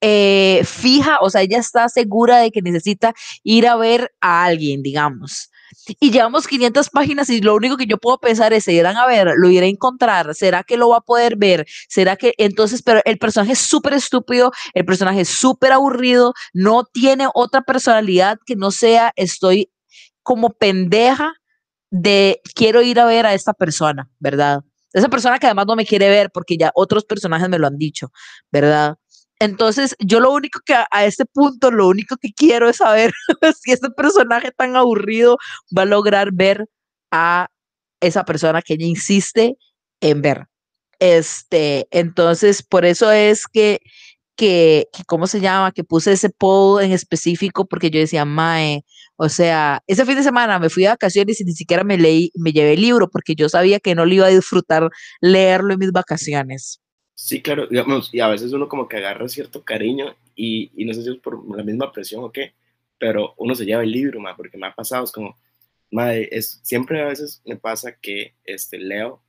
eh, 0.00 0.62
fija, 0.64 1.18
o 1.20 1.30
sea, 1.30 1.42
ella 1.42 1.58
está 1.58 1.88
segura 1.88 2.38
de 2.38 2.50
que 2.50 2.62
necesita 2.62 3.14
ir 3.44 3.68
a 3.68 3.76
ver 3.76 4.12
a 4.20 4.44
alguien, 4.44 4.82
digamos. 4.82 5.52
Y 6.00 6.10
llevamos 6.10 6.46
500 6.46 6.90
páginas 6.90 7.30
y 7.30 7.40
lo 7.40 7.54
único 7.54 7.76
que 7.76 7.86
yo 7.86 7.98
puedo 7.98 8.18
pensar 8.18 8.52
es, 8.52 8.64
se 8.64 8.72
irán 8.72 8.96
a 8.96 9.06
ver, 9.06 9.28
lo 9.36 9.50
iré 9.50 9.66
a 9.66 9.68
encontrar, 9.68 10.34
¿será 10.34 10.64
que 10.64 10.76
lo 10.76 10.88
va 10.88 10.98
a 10.98 11.00
poder 11.00 11.36
ver? 11.36 11.66
¿Será 11.88 12.16
que 12.16 12.34
entonces, 12.38 12.82
pero 12.82 13.00
el 13.04 13.18
personaje 13.18 13.52
es 13.52 13.60
súper 13.60 13.94
estúpido, 13.94 14.52
el 14.74 14.84
personaje 14.84 15.20
es 15.20 15.28
súper 15.28 15.72
aburrido, 15.72 16.34
no 16.52 16.84
tiene 16.84 17.28
otra 17.34 17.62
personalidad 17.62 18.38
que 18.44 18.56
no 18.56 18.70
sea, 18.70 19.12
estoy 19.16 19.70
como 20.22 20.50
pendeja 20.50 21.34
de 21.90 22.40
quiero 22.54 22.82
ir 22.82 22.98
a 22.98 23.04
ver 23.06 23.26
a 23.26 23.34
esta 23.34 23.52
persona, 23.52 24.10
¿verdad? 24.18 24.62
Esa 24.92 25.08
persona 25.08 25.38
que 25.38 25.46
además 25.46 25.66
no 25.66 25.76
me 25.76 25.86
quiere 25.86 26.08
ver 26.08 26.30
porque 26.32 26.56
ya 26.56 26.72
otros 26.74 27.04
personajes 27.04 27.48
me 27.48 27.58
lo 27.58 27.66
han 27.66 27.76
dicho, 27.76 28.10
¿verdad? 28.50 28.96
Entonces, 29.38 29.94
yo 29.98 30.20
lo 30.20 30.32
único 30.32 30.60
que 30.64 30.74
a, 30.74 31.04
este 31.04 31.26
punto, 31.26 31.70
lo 31.70 31.88
único 31.88 32.16
que 32.16 32.32
quiero 32.32 32.68
es 32.68 32.78
saber 32.78 33.12
si 33.62 33.72
este 33.72 33.90
personaje 33.90 34.50
tan 34.52 34.76
aburrido 34.76 35.36
va 35.76 35.82
a 35.82 35.86
lograr 35.86 36.30
ver 36.32 36.66
a 37.10 37.48
esa 38.00 38.24
persona 38.24 38.62
que 38.62 38.74
ella 38.74 38.86
insiste 38.86 39.56
en 40.00 40.22
ver. 40.22 40.46
Este, 40.98 41.88
entonces, 41.90 42.62
por 42.62 42.84
eso 42.86 43.12
es 43.12 43.46
que, 43.52 43.80
que, 44.36 44.88
¿cómo 45.06 45.26
se 45.26 45.40
llama? 45.40 45.72
Que 45.72 45.84
puse 45.84 46.12
ese 46.12 46.30
poll 46.30 46.82
en 46.82 46.92
específico 46.92 47.66
porque 47.66 47.90
yo 47.90 48.00
decía, 48.00 48.24
Mae, 48.24 48.84
o 49.16 49.28
sea, 49.28 49.82
ese 49.86 50.06
fin 50.06 50.16
de 50.16 50.22
semana 50.22 50.58
me 50.58 50.70
fui 50.70 50.84
de 50.84 50.90
vacaciones 50.90 51.40
y 51.40 51.44
ni 51.44 51.52
siquiera 51.52 51.84
me 51.84 51.98
leí, 51.98 52.32
me 52.34 52.52
llevé 52.52 52.74
el 52.74 52.80
libro 52.82 53.08
porque 53.10 53.34
yo 53.34 53.48
sabía 53.48 53.80
que 53.80 53.94
no 53.94 54.06
lo 54.06 54.14
iba 54.14 54.26
a 54.26 54.30
disfrutar 54.30 54.90
leerlo 55.20 55.74
en 55.74 55.80
mis 55.80 55.92
vacaciones. 55.92 56.80
Sí, 57.18 57.40
claro, 57.40 57.66
digamos, 57.66 58.12
y 58.12 58.20
a 58.20 58.28
veces 58.28 58.52
uno 58.52 58.68
como 58.68 58.88
que 58.88 58.98
agarra 58.98 59.26
cierto 59.26 59.64
cariño 59.64 60.14
y, 60.34 60.70
y 60.76 60.84
no 60.84 60.92
sé 60.92 61.02
si 61.02 61.10
es 61.10 61.16
por 61.16 61.56
la 61.56 61.64
misma 61.64 61.90
presión 61.90 62.22
o 62.22 62.30
qué, 62.30 62.52
pero 62.98 63.34
uno 63.38 63.54
se 63.54 63.64
lleva 63.64 63.82
el 63.82 63.90
libro, 63.90 64.20
ma, 64.20 64.36
porque 64.36 64.58
me 64.58 64.66
ha 64.66 64.74
pasado, 64.74 65.04
es 65.04 65.12
como, 65.12 65.38
madre, 65.90 66.28
es, 66.30 66.60
siempre 66.62 67.00
a 67.00 67.06
veces 67.06 67.40
me 67.46 67.56
pasa 67.56 67.96
que 67.98 68.34
este, 68.44 68.78
leo 68.78 69.22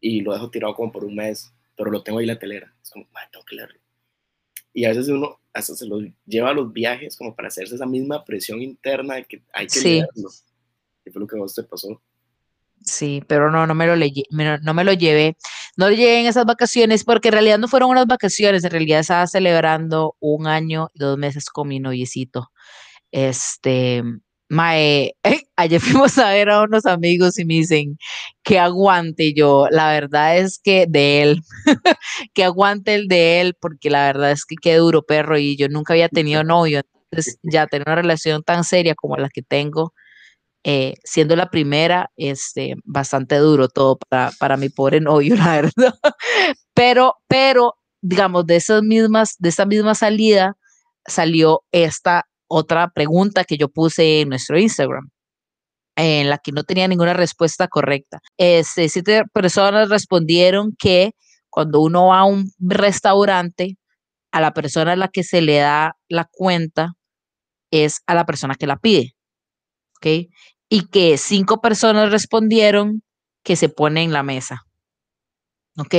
y 0.00 0.22
lo 0.22 0.32
dejo 0.32 0.50
tirado 0.50 0.74
como 0.74 0.90
por 0.90 1.04
un 1.04 1.16
mes, 1.16 1.52
pero 1.76 1.90
lo 1.90 2.02
tengo 2.02 2.18
ahí 2.18 2.24
en 2.24 2.28
la 2.28 2.38
telera, 2.38 2.74
es 2.82 2.88
como, 2.88 3.06
madre, 3.12 3.28
tengo 3.30 3.44
que 3.44 3.56
leerlo. 3.56 3.78
Y 4.72 4.86
a 4.86 4.88
veces 4.88 5.08
uno 5.08 5.38
hasta 5.52 5.74
se 5.74 5.86
lo 5.86 6.00
lleva 6.24 6.48
a 6.48 6.54
los 6.54 6.72
viajes 6.72 7.14
como 7.14 7.36
para 7.36 7.48
hacerse 7.48 7.74
esa 7.74 7.86
misma 7.86 8.24
presión 8.24 8.62
interna 8.62 9.16
de 9.16 9.24
que 9.24 9.42
hay 9.52 9.66
que 9.66 9.80
leerlo. 9.80 10.30
Y 11.04 11.10
fue 11.10 11.20
lo 11.20 11.26
que 11.26 11.36
a 11.36 11.40
vos 11.40 11.54
te 11.54 11.62
pasó. 11.62 12.00
Sí, 12.82 13.22
pero 13.26 13.50
no, 13.50 13.66
no 13.66 13.74
me 13.74 13.86
lo 13.86 13.96
no 13.96 14.74
me 14.74 14.84
lo 14.84 14.92
llevé. 14.92 15.36
No 15.76 15.90
llegué 15.90 16.20
en 16.20 16.26
esas 16.26 16.46
vacaciones 16.46 17.04
porque 17.04 17.28
en 17.28 17.32
realidad 17.32 17.58
no 17.58 17.68
fueron 17.68 17.90
unas 17.90 18.06
vacaciones, 18.06 18.64
en 18.64 18.70
realidad 18.70 19.00
estaba 19.00 19.26
celebrando 19.26 20.16
un 20.20 20.46
año 20.46 20.88
y 20.94 21.00
dos 21.00 21.18
meses 21.18 21.46
con 21.50 21.68
mi 21.68 21.80
noviecito. 21.80 22.50
Este, 23.12 24.02
Mae, 24.48 25.14
ayer 25.56 25.80
fuimos 25.80 26.18
a 26.18 26.30
ver 26.30 26.50
a 26.50 26.62
unos 26.62 26.86
amigos 26.86 27.38
y 27.38 27.44
me 27.44 27.54
dicen 27.54 27.98
que 28.44 28.58
aguante 28.58 29.34
yo. 29.34 29.66
La 29.70 29.90
verdad 29.92 30.38
es 30.38 30.60
que 30.62 30.86
de 30.88 31.22
él, 31.22 31.42
que 32.34 32.44
aguante 32.44 32.94
el 32.94 33.08
de 33.08 33.40
él, 33.40 33.54
porque 33.60 33.90
la 33.90 34.06
verdad 34.06 34.30
es 34.32 34.44
que 34.44 34.56
qué 34.60 34.76
duro 34.76 35.02
perro 35.02 35.38
y 35.38 35.56
yo 35.56 35.68
nunca 35.68 35.94
había 35.94 36.08
tenido 36.08 36.44
novio. 36.44 36.82
Entonces, 37.10 37.38
ya 37.42 37.66
tener 37.66 37.88
una 37.88 37.96
relación 37.96 38.42
tan 38.42 38.64
seria 38.64 38.94
como 38.94 39.16
la 39.16 39.28
que 39.30 39.42
tengo, 39.42 39.94
eh, 40.68 40.94
siendo 41.04 41.36
la 41.36 41.48
primera, 41.48 42.10
este, 42.16 42.74
bastante 42.82 43.36
duro 43.36 43.68
todo 43.68 43.98
para, 44.08 44.32
para 44.40 44.56
mi 44.56 44.68
pobre 44.68 45.00
novio, 45.00 45.36
la 45.36 45.62
verdad. 45.62 45.94
Pero, 46.74 47.14
pero, 47.28 47.74
digamos, 48.02 48.46
de 48.46 48.56
esas 48.56 48.82
mismas, 48.82 49.36
de 49.38 49.50
esa 49.50 49.64
misma 49.64 49.94
salida, 49.94 50.56
salió 51.06 51.62
esta 51.70 52.26
otra 52.48 52.88
pregunta 52.90 53.44
que 53.44 53.56
yo 53.56 53.68
puse 53.68 54.22
en 54.22 54.30
nuestro 54.30 54.58
Instagram 54.58 55.08
en 55.96 56.30
la 56.30 56.38
que 56.38 56.50
no 56.50 56.64
tenía 56.64 56.88
ninguna 56.88 57.14
respuesta 57.14 57.68
correcta. 57.68 58.20
Este, 58.36 58.88
siete 58.88 59.22
personas 59.32 59.88
respondieron 59.88 60.74
que 60.76 61.12
cuando 61.48 61.80
uno 61.80 62.08
va 62.08 62.20
a 62.20 62.24
un 62.24 62.50
restaurante, 62.58 63.78
a 64.32 64.40
la 64.40 64.52
persona 64.52 64.92
a 64.92 64.96
la 64.96 65.08
que 65.08 65.22
se 65.22 65.42
le 65.42 65.58
da 65.58 65.96
la 66.08 66.28
cuenta 66.30 66.94
es 67.70 68.00
a 68.06 68.14
la 68.16 68.26
persona 68.26 68.56
que 68.56 68.66
la 68.66 68.78
pide. 68.78 69.14
¿Ok? 69.96 70.28
Y 70.68 70.88
que 70.88 71.16
cinco 71.18 71.60
personas 71.60 72.10
respondieron 72.10 73.02
que 73.42 73.56
se 73.56 73.68
pone 73.68 74.02
en 74.02 74.12
la 74.12 74.22
mesa. 74.22 74.66
¿Ok? 75.78 75.94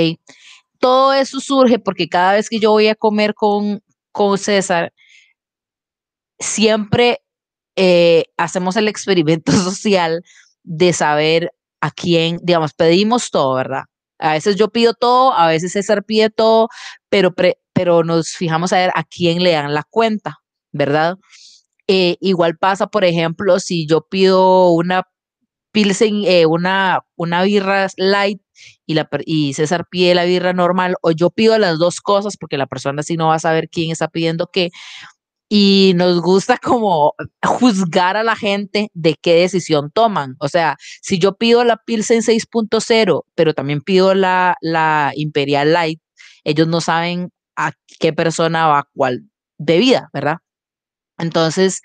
Todo 0.79 1.13
eso 1.13 1.39
surge 1.39 1.79
porque 1.79 2.09
cada 2.09 2.33
vez 2.33 2.49
que 2.49 2.59
yo 2.59 2.71
voy 2.71 2.87
a 2.87 2.95
comer 2.95 3.33
con, 3.33 3.81
con 4.11 4.37
César, 4.37 4.93
siempre 6.39 7.21
eh, 7.75 8.25
hacemos 8.37 8.75
el 8.75 8.87
experimento 8.87 9.51
social 9.53 10.23
de 10.63 10.93
saber 10.93 11.53
a 11.79 11.91
quién, 11.91 12.39
digamos, 12.43 12.73
pedimos 12.73 13.31
todo, 13.31 13.53
¿verdad? 13.55 13.83
A 14.19 14.33
veces 14.33 14.55
yo 14.55 14.69
pido 14.69 14.93
todo, 14.93 15.33
a 15.33 15.47
veces 15.47 15.73
César 15.73 16.03
pide 16.03 16.29
todo, 16.29 16.69
pero, 17.09 17.33
pero 17.73 18.03
nos 18.03 18.31
fijamos 18.31 18.73
a 18.73 18.77
ver 18.77 18.91
a 18.95 19.03
quién 19.03 19.43
le 19.43 19.51
dan 19.51 19.73
la 19.73 19.83
cuenta, 19.83 20.39
¿verdad? 20.71 21.17
Eh, 21.87 22.17
igual 22.19 22.57
pasa, 22.57 22.87
por 22.87 23.05
ejemplo, 23.05 23.59
si 23.59 23.87
yo 23.87 24.01
pido 24.01 24.71
una 24.71 25.03
pilsen, 25.71 26.23
eh, 26.25 26.45
una, 26.45 27.01
una 27.15 27.43
birra 27.43 27.87
light 27.97 28.41
y, 28.85 28.95
la, 28.95 29.09
y 29.25 29.53
César 29.53 29.85
pide 29.89 30.15
la 30.15 30.25
birra 30.25 30.53
normal, 30.53 30.95
o 31.01 31.11
yo 31.11 31.29
pido 31.29 31.57
las 31.57 31.77
dos 31.79 32.01
cosas 32.01 32.37
porque 32.37 32.57
la 32.57 32.67
persona 32.67 33.01
así 33.01 33.15
no 33.17 33.27
va 33.27 33.35
a 33.35 33.39
saber 33.39 33.69
quién 33.69 33.91
está 33.91 34.07
pidiendo 34.07 34.49
qué, 34.51 34.71
y 35.49 35.93
nos 35.95 36.21
gusta 36.21 36.57
como 36.63 37.13
juzgar 37.43 38.17
a 38.17 38.23
la 38.23 38.35
gente 38.35 38.89
de 38.93 39.15
qué 39.21 39.35
decisión 39.35 39.91
toman. 39.91 40.35
O 40.39 40.49
sea, 40.49 40.77
si 41.01 41.19
yo 41.19 41.37
pido 41.37 41.63
la 41.63 41.77
Pilsen 41.77 42.21
6.0, 42.21 43.23
pero 43.35 43.53
también 43.53 43.81
pido 43.81 44.13
la, 44.13 44.55
la 44.61 45.11
Imperial 45.15 45.73
Light, 45.73 46.01
ellos 46.43 46.67
no 46.67 46.81
saben 46.81 47.29
a 47.55 47.73
qué 47.99 48.13
persona 48.13 48.67
va 48.67 48.87
cuál 48.93 49.23
bebida, 49.57 50.09
¿verdad? 50.13 50.37
Entonces, 51.17 51.81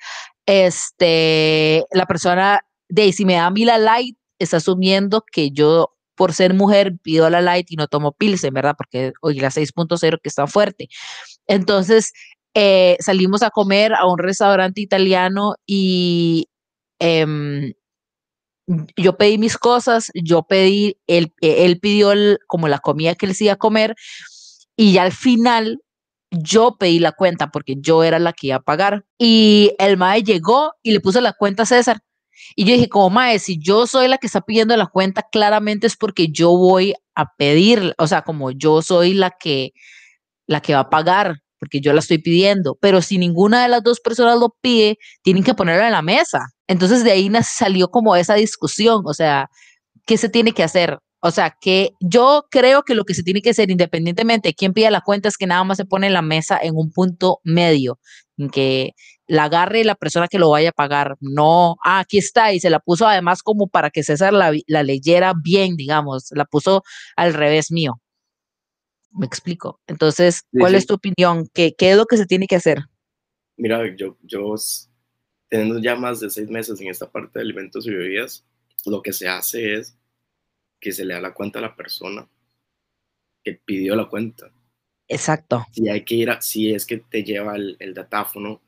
este, 0.46 1.84
la 1.92 2.06
persona 2.06 2.60
de 2.88 3.12
si 3.12 3.24
me 3.24 3.34
da 3.34 3.46
a 3.46 3.50
mí 3.50 3.64
la 3.64 3.78
Light, 3.78 4.16
está 4.38 4.58
asumiendo 4.58 5.24
que 5.30 5.50
yo 5.50 5.92
por 6.14 6.32
ser 6.34 6.54
mujer 6.54 6.94
pido 7.02 7.28
la 7.30 7.40
light 7.40 7.70
y 7.70 7.76
no 7.76 7.88
tomo 7.88 8.12
pilsen, 8.12 8.54
¿verdad? 8.54 8.74
Porque 8.76 9.12
hoy 9.22 9.40
la 9.40 9.50
6.0 9.50 10.20
que 10.22 10.28
está 10.28 10.46
fuerte. 10.46 10.88
Entonces, 11.46 12.12
eh, 12.54 12.96
salimos 13.00 13.42
a 13.42 13.50
comer 13.50 13.94
a 13.94 14.06
un 14.06 14.18
restaurante 14.18 14.80
italiano 14.80 15.54
y 15.66 16.48
em, 17.00 17.72
yo 18.96 19.16
pedí 19.16 19.38
mis 19.38 19.58
cosas, 19.58 20.10
yo 20.14 20.42
pedí, 20.44 20.96
él, 21.06 21.32
él 21.40 21.80
pidió 21.80 22.12
como 22.46 22.68
la 22.68 22.78
comida 22.78 23.14
que 23.14 23.26
él 23.26 23.34
se 23.34 23.44
iba 23.44 23.54
a 23.54 23.56
comer 23.56 23.96
y 24.76 24.92
ya 24.92 25.02
al 25.02 25.12
final 25.12 25.80
yo 26.32 26.76
pedí 26.78 26.98
la 26.98 27.12
cuenta 27.12 27.50
porque 27.50 27.76
yo 27.78 28.02
era 28.04 28.18
la 28.18 28.32
que 28.32 28.48
iba 28.48 28.56
a 28.56 28.62
pagar 28.62 29.04
y 29.18 29.72
el 29.78 29.96
mae 29.96 30.22
llegó 30.22 30.72
y 30.82 30.92
le 30.92 31.00
puso 31.00 31.20
la 31.20 31.32
cuenta 31.32 31.64
a 31.64 31.66
César. 31.66 32.00
Y 32.56 32.64
yo 32.64 32.74
dije, 32.74 32.88
como 32.88 33.10
mae, 33.10 33.38
si 33.38 33.58
yo 33.58 33.86
soy 33.86 34.08
la 34.08 34.18
que 34.18 34.26
está 34.26 34.40
pidiendo 34.40 34.76
la 34.76 34.86
cuenta, 34.86 35.22
claramente 35.30 35.86
es 35.86 35.96
porque 35.96 36.28
yo 36.28 36.50
voy 36.50 36.94
a 37.14 37.26
pedir, 37.36 37.94
o 37.98 38.06
sea, 38.06 38.22
como 38.22 38.50
yo 38.50 38.82
soy 38.82 39.14
la 39.14 39.30
que 39.30 39.72
la 40.46 40.60
que 40.60 40.74
va 40.74 40.80
a 40.80 40.90
pagar 40.90 41.36
porque 41.62 41.80
yo 41.80 41.92
la 41.92 42.00
estoy 42.00 42.18
pidiendo, 42.18 42.76
pero 42.80 43.00
si 43.02 43.18
ninguna 43.18 43.62
de 43.62 43.68
las 43.68 43.84
dos 43.84 44.00
personas 44.00 44.36
lo 44.36 44.56
pide, 44.60 44.98
tienen 45.22 45.44
que 45.44 45.54
ponerlo 45.54 45.84
en 45.84 45.92
la 45.92 46.02
mesa. 46.02 46.40
Entonces 46.66 47.04
de 47.04 47.12
ahí 47.12 47.30
salió 47.44 47.88
como 47.88 48.16
esa 48.16 48.34
discusión, 48.34 49.02
o 49.04 49.14
sea, 49.14 49.48
¿qué 50.04 50.16
se 50.18 50.28
tiene 50.28 50.50
que 50.50 50.64
hacer? 50.64 50.98
O 51.24 51.30
sea, 51.30 51.56
que 51.60 51.94
yo 52.00 52.48
creo 52.50 52.82
que 52.82 52.96
lo 52.96 53.04
que 53.04 53.14
se 53.14 53.22
tiene 53.22 53.42
que 53.42 53.50
hacer, 53.50 53.70
independientemente 53.70 54.48
de 54.48 54.54
quién 54.54 54.72
pida 54.72 54.90
la 54.90 55.02
cuenta, 55.02 55.28
es 55.28 55.36
que 55.36 55.46
nada 55.46 55.62
más 55.62 55.76
se 55.76 55.84
pone 55.84 56.08
en 56.08 56.14
la 56.14 56.22
mesa 56.22 56.58
en 56.60 56.74
un 56.76 56.90
punto 56.90 57.38
medio, 57.44 58.00
en 58.36 58.50
que 58.50 58.94
la 59.28 59.44
agarre 59.44 59.84
la 59.84 59.94
persona 59.94 60.26
que 60.26 60.40
lo 60.40 60.50
vaya 60.50 60.70
a 60.70 60.72
pagar. 60.72 61.16
No, 61.20 61.76
ah, 61.84 62.00
aquí 62.00 62.18
está, 62.18 62.52
y 62.52 62.58
se 62.58 62.70
la 62.70 62.80
puso 62.80 63.06
además 63.06 63.44
como 63.44 63.68
para 63.68 63.90
que 63.90 64.02
César 64.02 64.32
la, 64.32 64.52
la 64.66 64.82
leyera 64.82 65.32
bien, 65.40 65.76
digamos, 65.76 66.30
la 66.32 66.44
puso 66.44 66.82
al 67.14 67.34
revés 67.34 67.70
mío. 67.70 68.00
Me 69.12 69.24
explico. 69.24 69.80
Entonces, 69.86 70.42
¿cuál 70.50 70.74
es 70.74 70.86
tu 70.86 70.94
opinión? 70.94 71.48
¿Qué, 71.54 71.72
¿Qué, 71.78 71.92
es 71.92 71.96
lo 71.96 72.06
que 72.06 72.16
se 72.16 72.26
tiene 72.26 72.48
que 72.48 72.56
hacer? 72.56 72.80
Mira, 73.56 73.80
yo, 73.96 74.18
yo, 74.22 74.56
teniendo 75.48 75.78
ya 75.80 75.94
más 75.94 76.18
de 76.18 76.30
seis 76.30 76.48
meses 76.48 76.80
en 76.80 76.88
esta 76.88 77.08
parte 77.12 77.38
de 77.38 77.44
alimentos 77.44 77.86
y 77.86 77.90
bebidas, 77.90 78.44
lo 78.86 79.02
que 79.02 79.12
se 79.12 79.28
hace 79.28 79.74
es 79.74 79.96
que 80.82 80.90
se 80.90 81.04
le 81.04 81.14
da 81.14 81.20
la 81.20 81.32
cuenta 81.32 81.60
a 81.60 81.62
la 81.62 81.76
persona 81.76 82.28
que 83.44 83.54
pidió 83.54 83.94
la 83.94 84.08
cuenta. 84.08 84.52
Exacto. 85.06 85.64
Si 85.70 85.88
hay 85.88 86.04
que 86.04 86.16
ir 86.16 86.30
a, 86.30 86.40
si 86.42 86.74
es 86.74 86.84
que 86.84 86.98
te 86.98 87.22
lleva 87.22 87.54
el, 87.54 87.76
el 87.78 87.94
datáfono 87.94 88.60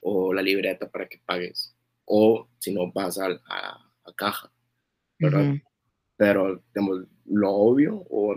o 0.00 0.34
la 0.34 0.42
libreta 0.42 0.90
para 0.90 1.08
que 1.08 1.18
pagues, 1.24 1.74
o 2.04 2.48
si 2.58 2.72
no 2.72 2.92
vas 2.92 3.18
a, 3.18 3.28
a, 3.28 4.12
caja, 4.14 4.52
¿verdad? 5.18 5.54
Pero, 6.16 6.62
digamos, 6.74 7.06
lo 7.26 7.50
obvio, 7.50 8.06
o 8.10 8.34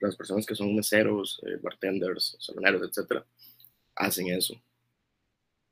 las 0.00 0.16
personas 0.16 0.46
que 0.46 0.54
son 0.54 0.74
meseros, 0.74 1.40
eh, 1.46 1.58
bartenders, 1.62 2.36
saloneros, 2.40 2.82
etcétera, 2.88 3.26
hacen 3.94 4.28
eso. 4.28 4.54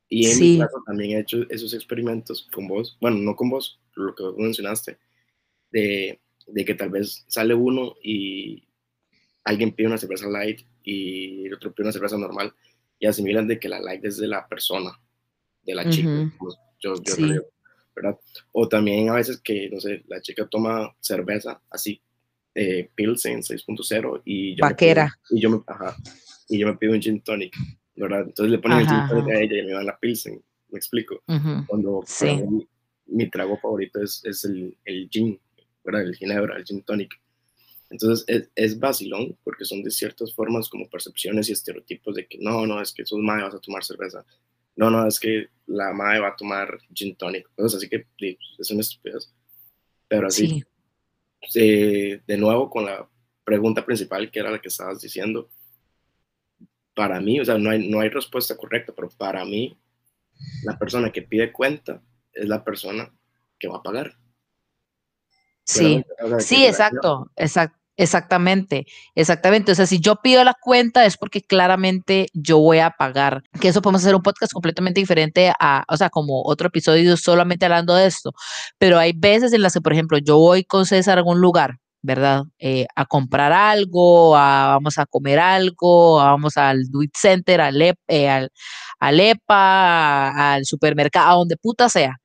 Y 0.09 0.27
en 0.31 0.41
mi 0.41 0.59
caso 0.59 0.83
también 0.85 1.17
he 1.17 1.21
hecho 1.21 1.39
esos 1.49 1.73
experimentos 1.73 2.49
con 2.53 2.69
vos, 2.69 2.99
bueno, 3.01 3.17
no 3.19 3.35
con 3.35 3.51
vos, 3.51 3.81
lo 3.95 4.15
que 4.15 4.25
mencionaste, 4.37 4.99
de, 5.71 6.21
de 6.47 6.65
que 6.65 6.75
tal 6.75 6.91
vez 6.91 7.25
sale 7.29 7.55
uno 7.55 7.95
y 8.03 8.67
alguien 9.45 9.73
pide 9.73 9.89
una 9.89 9.99
cerveza 9.99 10.29
light 10.29 10.61
y 10.83 11.47
el 11.47 11.55
otro 11.55 11.73
pide 11.73 11.85
una 11.85 11.93
cerveza 11.93 12.19
normal 12.19 12.53
y 12.99 13.07
asimilan 13.07 13.49
de 13.49 13.59
que 13.59 13.69
la 13.69 13.81
light 13.81 14.05
es 14.05 14.17
de 14.19 14.29
la 14.29 14.47
persona, 14.47 14.93
de 15.63 15.75
la 15.75 15.89
chica. 15.89 16.33
Pues, 16.39 16.57
yo, 16.81 16.95
yo 17.03 17.43
¿verdad? 17.95 18.19
O 18.53 18.69
también 18.69 19.09
a 19.11 19.15
veces 19.15 19.41
que, 19.41 19.69
no 19.71 19.81
sé, 19.81 20.03
la 20.09 20.21
chica 20.21 20.47
toma 20.47 20.95
cerveza 21.01 21.61
así, 21.71 22.01
eh, 22.55 22.91
Pilsen 22.95 23.41
6.0 23.41 24.23
y 24.25 24.57
yo 24.57 24.63
Vaquera. 24.63 25.19
y, 25.31 25.41
yo 25.41 25.51
me, 25.51 25.61
ajá, 25.67 25.97
y 26.49 26.59
yo 26.59 26.67
me 26.67 26.77
pido 26.77 26.93
un 26.93 27.01
gin 27.01 27.23
tonic, 27.23 27.55
¿verdad? 27.97 28.23
Entonces 28.27 28.51
le 28.51 28.59
ponen 28.59 28.81
el 28.81 28.89
gin 28.89 29.09
tonic 29.09 29.29
a 29.29 29.41
ella 29.41 29.59
y 29.59 29.67
me 29.67 29.73
dan 29.73 29.87
la 29.87 29.99
Pilsen, 29.99 30.43
me 30.71 30.79
explico. 30.79 31.23
Cuando 31.67 32.05
mi, 33.07 33.31
trago 33.31 33.59
favorito 33.59 34.03
es, 34.03 34.23
es 34.25 34.45
el, 34.45 34.77
el, 34.85 35.09
gin, 35.11 35.39
¿verdad? 35.85 36.03
El 36.03 36.17
ginebra, 36.17 36.57
el 36.57 36.65
gin 36.65 36.83
tonic. 36.83 37.21
Entonces 37.91 38.25
es, 38.27 38.51
es 38.55 38.81
vacilón 38.81 39.37
porque 39.45 39.65
son 39.65 39.83
de 39.83 39.91
ciertas 39.91 40.35
formas 40.35 40.69
como 40.69 40.89
percepciones 40.89 41.49
y 41.49 41.53
estereotipos 41.53 42.15
de 42.15 42.27
que 42.27 42.39
no, 42.39 42.67
no, 42.67 42.81
es 42.81 42.93
que 42.93 43.05
sos 43.05 43.19
madre, 43.21 43.45
vas 43.45 43.55
a 43.55 43.61
tomar 43.61 43.85
cerveza. 43.85 44.25
No, 44.77 44.91
no, 44.91 45.07
es 45.07 45.21
que 45.21 45.49
la 45.67 45.93
madre 45.93 46.21
va 46.21 46.29
a 46.29 46.37
tomar 46.37 46.79
gin 46.95 47.15
tonic. 47.17 47.49
Cosas 47.55 47.79
así 47.79 47.89
que 47.89 48.07
es 48.59 48.71
una 48.71 48.81
estupidez. 48.81 49.33
Pero 50.09 50.27
así, 50.27 50.65
eh, 51.55 52.21
de 52.27 52.37
nuevo 52.37 52.71
con 52.71 52.87
la 52.87 53.09
pregunta 53.45 53.85
principal 53.85 54.31
que 54.31 54.39
era 54.39 54.51
la 54.51 54.61
que 54.61 54.69
estabas 54.69 55.01
diciendo, 55.01 55.51
para 56.95 57.21
mí, 57.21 57.41
o 57.41 57.45
sea, 57.45 57.59
no 57.59 57.71
hay, 57.71 57.89
no 57.89 58.01
hay 58.01 58.09
respuesta 58.09 58.57
correcta, 58.57 58.93
pero 58.95 59.09
para 59.11 59.45
mí, 59.45 59.77
la 60.65 60.79
persona 60.79 61.11
que 61.11 61.23
pide 61.23 61.53
cuenta 61.53 62.03
es 62.33 62.49
la 62.49 62.65
persona 62.65 63.13
que 63.59 63.69
va 63.69 63.79
a 63.79 63.83
pagar. 63.83 64.17
Sí, 65.65 66.05
sí, 66.39 66.67
exacto, 66.67 67.31
exacto. 67.37 67.77
Exactamente, 67.97 68.87
exactamente. 69.15 69.73
O 69.73 69.75
sea, 69.75 69.87
si 69.87 70.01
yo 70.01 70.17
pido 70.17 70.43
la 70.45 70.55
cuenta 70.61 71.05
es 71.05 71.19
porque 71.19 71.43
claramente 71.43 72.29
yo 72.33 72.59
voy 72.59 72.79
a 72.79 72.91
pagar. 72.91 73.43
Que 73.61 73.69
eso 73.69 73.83
podemos 73.83 74.03
hacer 74.03 74.15
un 74.15 74.23
podcast 74.23 74.53
completamente 74.53 74.99
diferente 75.01 75.53
a, 75.61 75.85
o 75.89 75.97
sea, 75.97 76.09
como 76.09 76.43
otro 76.45 76.69
episodio 76.69 77.17
solamente 77.19 77.67
hablando 77.67 77.95
de 77.95 78.07
esto. 78.07 78.33
Pero 78.79 78.99
hay 78.99 79.13
veces 79.15 79.53
en 79.53 79.63
las 79.63 79.75
que, 79.75 79.83
por 79.83 79.93
ejemplo, 79.93 80.19
yo 80.19 80.39
voy 80.39 80.65
con 80.65 80.87
César 80.87 81.19
a 81.19 81.21
algún 81.21 81.41
lugar, 81.41 81.79
¿verdad? 82.01 82.45
Eh, 82.59 82.87
a 82.97 83.05
comprar 83.05 83.53
algo, 83.53 84.31
vamos 84.31 84.99
a 84.99 85.05
comer 85.07 85.39
algo, 85.39 86.17
vamos 86.17 86.57
al 86.57 86.91
Do 86.91 87.03
It 87.03 87.13
Center, 87.17 87.61
al, 87.61 87.81
eh, 87.83 88.29
al, 88.29 88.51
al 89.01 89.21
EPA, 89.21 90.55
al 90.55 90.65
supermercado, 90.65 91.29
a 91.31 91.35
donde 91.35 91.57
puta 91.59 91.89
sea, 91.91 92.17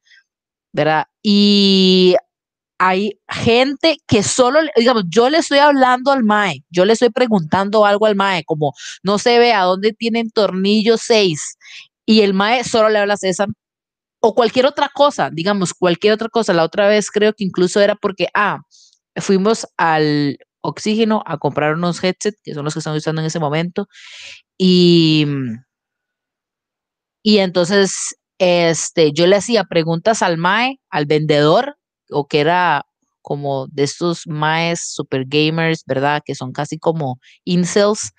¿verdad? 0.74 1.06
Y 1.24 2.16
hay 2.80 3.20
gente 3.30 3.98
que 4.08 4.24
solo, 4.24 4.60
digamos, 4.76 5.04
yo 5.10 5.30
le 5.30 5.40
estoy 5.40 5.60
hablando 5.60 6.12
al 6.12 6.24
MAE, 6.24 6.64
yo 6.70 6.86
le 6.86 6.94
estoy 6.94 7.10
preguntando 7.10 7.86
algo 7.86 8.06
al 8.06 8.16
MAE, 8.16 8.44
como 8.46 8.74
no 9.04 9.18
se 9.20 9.40
ve 9.40 9.54
a 9.54 9.64
dónde 9.64 9.94
tienen 9.94 10.30
tornillo 10.32 10.98
6, 10.98 11.58
y 12.06 12.22
el 12.22 12.34
MAE 12.34 12.64
solo 12.64 12.90
le 12.90 13.00
habla 13.00 13.16
a 13.16 13.18
César. 13.18 13.50
o 14.22 14.36
cualquier 14.36 14.66
otra 14.68 14.90
cosa, 14.94 15.30
digamos, 15.32 15.74
cualquier 15.74 16.14
otra 16.14 16.30
cosa. 16.30 16.54
La 16.54 16.64
otra 16.64 16.88
vez 16.88 17.12
creo 17.12 17.34
que 17.34 17.44
incluso 17.46 17.82
era 17.82 17.96
porque, 17.96 18.28
ah, 18.36 18.60
fuimos 19.18 19.68
al 19.78 20.38
oxígeno 20.62 21.24
a 21.26 21.38
comprar 21.40 21.76
unos 21.76 22.04
headsets, 22.04 22.40
que 22.44 22.54
son 22.54 22.66
los 22.66 22.74
que 22.74 22.80
están 22.80 22.96
usando 22.96 23.22
en 23.22 23.28
ese 23.28 23.40
momento, 23.40 23.88
y, 24.58 25.26
y 27.24 27.40
entonces 27.40 28.16
este, 28.40 29.12
yo 29.14 29.28
le 29.28 29.36
hacía 29.38 29.64
preguntas 29.66 30.22
al 30.22 30.38
MAE, 30.38 30.80
al 30.90 31.06
vendedor, 31.06 31.77
o 32.12 32.28
que 32.28 32.40
era 32.40 32.86
como 33.22 33.68
de 33.68 33.84
estos 33.84 34.26
MAEs 34.26 34.94
super 34.94 35.26
gamers, 35.26 35.84
¿verdad? 35.86 36.22
Que 36.26 36.34
son 36.34 36.54
casi 36.54 36.80
como 36.80 37.20
incels. 37.44 38.12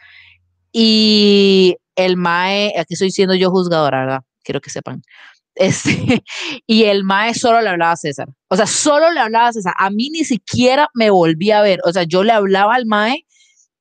Y 0.70 1.76
el 1.96 2.16
MAE, 2.16 2.74
aquí 2.78 2.94
estoy 2.94 3.10
siendo 3.10 3.34
yo 3.34 3.50
juzgadora, 3.50 4.00
¿verdad? 4.00 4.20
Quiero 4.44 4.60
que 4.60 4.70
sepan. 4.70 5.02
Este, 5.60 6.22
y 6.68 6.84
el 6.84 7.02
mae 7.02 7.34
solo 7.34 7.60
le 7.60 7.68
hablaba 7.68 7.90
a 7.90 7.96
César. 7.96 8.28
O 8.46 8.54
sea, 8.54 8.68
solo 8.68 9.10
le 9.10 9.18
hablaba 9.18 9.48
a 9.48 9.52
César. 9.52 9.74
A 9.76 9.90
mí 9.90 10.08
ni 10.08 10.22
siquiera 10.22 10.86
me 10.94 11.10
volvía 11.10 11.58
a 11.58 11.62
ver. 11.62 11.80
O 11.84 11.92
sea, 11.92 12.04
yo 12.04 12.22
le 12.22 12.30
hablaba 12.30 12.76
al 12.76 12.86
mae 12.86 13.26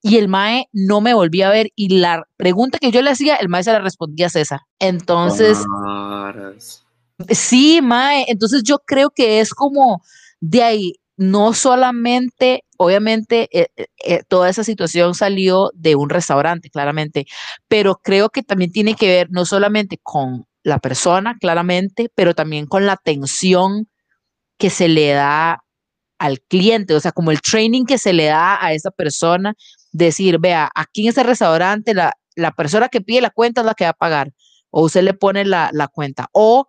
y 0.01 0.17
el 0.17 0.27
mae 0.27 0.69
no 0.73 1.01
me 1.01 1.13
volvía 1.13 1.49
a 1.49 1.51
ver. 1.51 1.69
Y 1.75 1.99
la 1.99 2.23
pregunta 2.35 2.79
que 2.79 2.89
yo 2.89 3.03
le 3.03 3.11
hacía, 3.11 3.35
el 3.35 3.49
mae 3.49 3.63
se 3.63 3.73
la 3.73 3.79
respondía 3.79 4.25
a 4.25 4.29
César. 4.29 4.61
Entonces, 4.79 5.59
sí, 7.29 7.81
mae. 7.81 8.25
Entonces 8.27 8.63
yo 8.63 8.79
creo 8.79 9.09
que 9.11 9.39
es 9.39 9.53
como 9.53 10.01
de 10.39 10.63
ahí, 10.63 10.93
no 11.17 11.53
solamente, 11.53 12.63
obviamente, 12.77 13.49
eh, 13.51 13.67
eh, 13.75 13.87
eh, 14.05 14.23
toda 14.27 14.49
esa 14.49 14.63
situación 14.63 15.15
salió 15.15 15.71
de 15.73 15.95
un 15.95 16.09
restaurante, 16.09 16.69
claramente, 16.69 17.25
pero 17.67 17.95
creo 18.03 18.29
que 18.29 18.43
también 18.43 18.71
tiene 18.71 18.95
que 18.95 19.07
ver 19.07 19.27
no 19.31 19.45
solamente 19.45 19.99
con 20.03 20.45
la 20.63 20.79
persona, 20.79 21.35
claramente, 21.39 22.11
pero 22.15 22.35
también 22.35 22.67
con 22.67 22.85
la 22.85 22.93
atención 22.93 23.87
que 24.57 24.69
se 24.69 24.87
le 24.87 25.11
da 25.11 25.63
al 26.19 26.41
cliente, 26.41 26.95
o 26.95 26.99
sea, 26.99 27.11
como 27.11 27.31
el 27.31 27.41
training 27.41 27.85
que 27.85 27.97
se 27.97 28.13
le 28.13 28.25
da 28.25 28.63
a 28.63 28.73
esa 28.73 28.91
persona, 28.91 29.55
decir, 29.91 30.39
vea, 30.39 30.69
aquí 30.75 31.03
en 31.03 31.09
ese 31.09 31.23
restaurante 31.23 31.93
la, 31.93 32.13
la 32.35 32.51
persona 32.51 32.89
que 32.89 33.01
pide 33.01 33.21
la 33.21 33.29
cuenta 33.29 33.61
es 33.61 33.65
la 33.67 33.75
que 33.75 33.85
va 33.85 33.91
a 33.91 33.93
pagar, 33.93 34.33
o 34.71 34.83
usted 34.85 35.03
le 35.03 35.13
pone 35.13 35.45
la, 35.45 35.69
la 35.73 35.87
cuenta, 35.87 36.27
o 36.33 36.67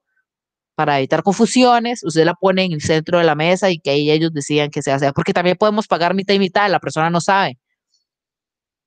para 0.79 0.99
evitar 0.99 1.25
confusiones, 1.25 2.05
usted 2.05 2.25
la 2.25 2.35
pone 2.35 2.63
en 2.63 2.71
el 2.71 2.81
centro 2.81 3.19
de 3.19 3.25
la 3.25 3.35
mesa 3.35 3.69
y 3.69 3.81
que 3.81 3.91
ahí 3.91 4.13
ellos 4.13 4.31
decidan 4.33 4.71
que 4.71 4.81
se 4.81 4.93
hace, 4.93 5.13
porque 5.13 5.33
también 5.33 5.57
podemos 5.57 5.89
pagar 5.89 6.15
mitad 6.15 6.35
y 6.35 6.39
mitad, 6.39 6.71
la 6.71 6.79
persona 6.79 7.11
no 7.11 7.21
sabe 7.21 7.59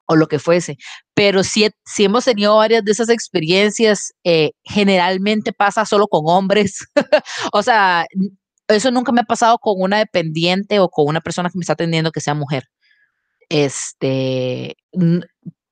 o 0.06 0.16
lo 0.16 0.28
que 0.28 0.40
fuese. 0.40 0.78
Pero 1.14 1.44
si, 1.44 1.68
si 1.86 2.06
hemos 2.06 2.24
tenido 2.24 2.56
varias 2.56 2.86
de 2.86 2.94
esas 2.94 3.10
experiencias, 3.10 4.14
eh, 4.24 4.52
generalmente 4.64 5.52
pasa 5.52 5.86
solo 5.86 6.08
con 6.08 6.22
hombres. 6.28 6.80
o 7.52 7.62
sea, 7.62 8.06
eso 8.70 8.90
nunca 8.92 9.12
me 9.12 9.20
ha 9.20 9.26
pasado 9.26 9.58
con 9.60 9.76
una 9.78 9.98
dependiente 9.98 10.80
o 10.80 10.88
con 10.88 11.08
una 11.10 11.20
persona 11.20 11.50
que 11.50 11.58
me 11.58 11.64
está 11.64 11.74
atendiendo 11.74 12.14
que 12.14 12.22
sea 12.22 12.36
mujer. 12.36 12.64
Este, 13.50 14.78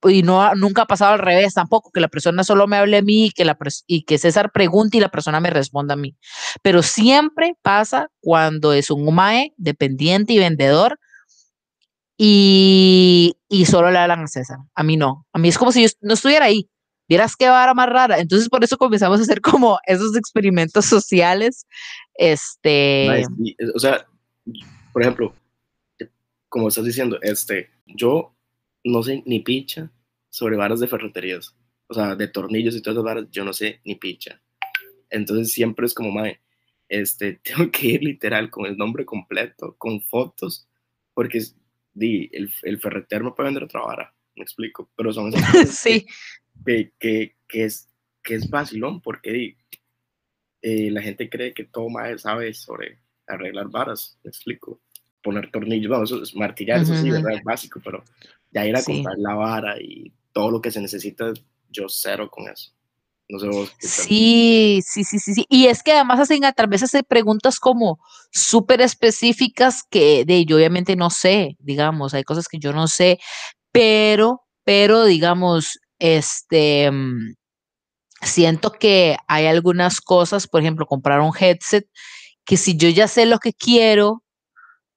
y 0.03 0.23
no, 0.23 0.55
nunca 0.55 0.83
ha 0.83 0.87
pasado 0.87 1.13
al 1.13 1.19
revés 1.19 1.53
tampoco, 1.53 1.91
que 1.91 1.99
la 1.99 2.07
persona 2.07 2.43
solo 2.43 2.67
me 2.67 2.77
hable 2.77 2.97
a 2.97 3.01
mí 3.01 3.27
y 3.27 3.31
que, 3.31 3.45
la, 3.45 3.57
y 3.87 4.03
que 4.03 4.17
César 4.17 4.51
pregunte 4.51 4.97
y 4.97 5.01
la 5.01 5.09
persona 5.09 5.39
me 5.39 5.49
responda 5.49 5.95
a 5.95 5.97
mí. 5.97 6.15
Pero 6.61 6.81
siempre 6.83 7.55
pasa 7.61 8.09
cuando 8.21 8.73
es 8.73 8.89
un 8.91 9.07
UMAE, 9.07 9.53
dependiente 9.57 10.33
y 10.33 10.39
vendedor, 10.39 10.99
y, 12.17 13.37
y 13.47 13.65
solo 13.65 13.91
le 13.91 13.97
hablan 13.97 14.23
a 14.23 14.27
César. 14.27 14.57
A 14.75 14.83
mí 14.83 14.97
no. 14.97 15.25
A 15.31 15.39
mí 15.39 15.47
es 15.47 15.57
como 15.57 15.71
si 15.71 15.83
yo 15.83 15.89
no 16.01 16.13
estuviera 16.13 16.45
ahí. 16.45 16.69
Vieras 17.07 17.35
qué 17.35 17.49
vara 17.49 17.73
más 17.73 17.89
rara. 17.89 18.19
Entonces, 18.19 18.49
por 18.49 18.63
eso 18.63 18.77
comenzamos 18.77 19.19
a 19.19 19.23
hacer 19.23 19.41
como 19.41 19.79
esos 19.85 20.15
experimentos 20.15 20.85
sociales. 20.85 21.65
Este. 22.13 23.25
o 23.73 23.79
sea, 23.79 24.05
por 24.91 25.01
ejemplo, 25.01 25.33
como 26.49 26.67
estás 26.67 26.85
diciendo, 26.85 27.17
este, 27.21 27.69
yo 27.85 28.35
no 28.83 29.03
sé 29.03 29.23
ni 29.25 29.39
picha 29.41 29.91
sobre 30.29 30.57
varas 30.57 30.79
de 30.79 30.87
ferreterías. 30.87 31.55
O 31.87 31.93
sea, 31.93 32.15
de 32.15 32.27
tornillos 32.27 32.75
y 32.75 32.81
todas 32.81 32.95
esas 32.95 33.03
varas, 33.03 33.25
yo 33.31 33.43
no 33.43 33.53
sé 33.53 33.81
ni 33.83 33.95
picha. 33.95 34.41
Entonces 35.09 35.51
siempre 35.51 35.85
es 35.85 35.93
como, 35.93 36.11
mae, 36.11 36.39
este, 36.87 37.33
tengo 37.43 37.71
que 37.71 37.87
ir 37.87 38.03
literal 38.03 38.49
con 38.49 38.65
el 38.65 38.77
nombre 38.77 39.05
completo, 39.05 39.75
con 39.77 40.01
fotos, 40.01 40.67
porque 41.13 41.41
di, 41.93 42.29
el, 42.33 42.51
el 42.63 42.79
ferretero 42.79 43.23
no 43.23 43.35
puede 43.35 43.47
vender 43.47 43.63
otra 43.63 43.81
vara, 43.81 44.13
me 44.35 44.43
explico, 44.43 44.89
pero 44.95 45.11
son 45.13 45.33
esas 45.33 45.69
sí. 45.79 46.05
que, 46.65 46.91
que, 46.99 47.35
que, 47.47 47.63
es, 47.65 47.89
que 48.23 48.35
es 48.35 48.49
vacilón, 48.49 49.01
porque 49.01 49.31
di, 49.31 49.57
eh, 50.61 50.91
la 50.91 51.01
gente 51.01 51.29
cree 51.29 51.53
que 51.53 51.65
todo 51.65 51.89
más 51.89 52.21
sabe 52.21 52.53
sobre 52.53 52.99
arreglar 53.27 53.69
varas, 53.69 54.19
me 54.23 54.29
explico, 54.29 54.81
poner 55.21 55.51
tornillos, 55.51 55.89
bueno, 55.89 56.23
es 56.23 56.35
martillar, 56.35 56.81
eso 56.81 56.95
sí, 56.95 57.09
¿verdad? 57.09 57.33
Es 57.33 57.43
básico, 57.43 57.81
pero 57.83 58.03
ya 58.51 58.65
ir 58.65 58.75
a 58.75 58.83
comprar 58.83 59.15
la 59.17 59.35
vara 59.35 59.75
y 59.79 60.13
todo 60.31 60.51
lo 60.51 60.61
que 60.61 60.71
se 60.71 60.81
necesita, 60.81 61.33
yo 61.69 61.85
cero 61.87 62.29
con 62.31 62.47
eso. 62.47 62.71
No 63.31 63.37
sé 63.37 63.47
sí, 63.79 64.81
sí, 64.83 65.03
sí, 65.03 65.19
sí, 65.19 65.33
sí. 65.35 65.45
Y 65.49 65.67
es 65.67 65.83
que 65.83 65.91
además 65.91 66.19
hacen 66.19 66.45
a 66.45 66.53
través 66.53 66.91
de 66.91 67.03
preguntas 67.03 67.59
como 67.59 67.99
súper 68.31 68.81
específicas 68.81 69.83
que 69.87 70.25
de 70.25 70.45
yo 70.45 70.55
obviamente 70.55 70.95
no 70.95 71.11
sé, 71.11 71.55
digamos, 71.59 72.15
hay 72.15 72.23
cosas 72.23 72.47
que 72.47 72.57
yo 72.57 72.73
no 72.73 72.87
sé, 72.87 73.19
pero, 73.71 74.41
pero 74.63 75.05
digamos, 75.05 75.79
este, 75.99 76.89
mm, 76.89 77.35
siento 78.23 78.71
que 78.71 79.17
hay 79.27 79.45
algunas 79.45 80.01
cosas, 80.01 80.47
por 80.47 80.61
ejemplo, 80.61 80.87
comprar 80.87 81.21
un 81.21 81.31
headset, 81.39 81.87
que 82.45 82.57
si 82.57 82.77
yo 82.77 82.89
ya 82.89 83.07
sé 83.07 83.27
lo 83.27 83.37
que 83.37 83.53
quiero, 83.53 84.23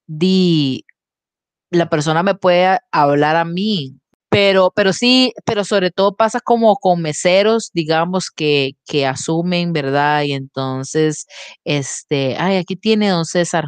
di, 0.07 0.87
la 1.73 1.89
persona 1.89 2.23
me 2.23 2.35
puede 2.35 2.79
hablar 2.91 3.37
a 3.37 3.45
mí, 3.45 3.97
pero, 4.29 4.73
pero 4.75 4.93
sí, 4.93 5.33
pero 5.45 5.65
sobre 5.65 5.91
todo 5.91 6.17
pasa 6.17 6.41
como 6.41 6.77
con 6.77 7.03
meseros, 7.03 7.71
digamos, 7.75 8.31
que, 8.31 8.73
que 8.87 9.07
asumen, 9.07 9.73
¿verdad? 9.73 10.23
Y 10.23 10.33
entonces, 10.33 11.27
este, 11.65 12.37
ay, 12.39 12.57
aquí 12.57 12.77
tiene 12.77 13.09
don 13.09 13.25
César. 13.25 13.65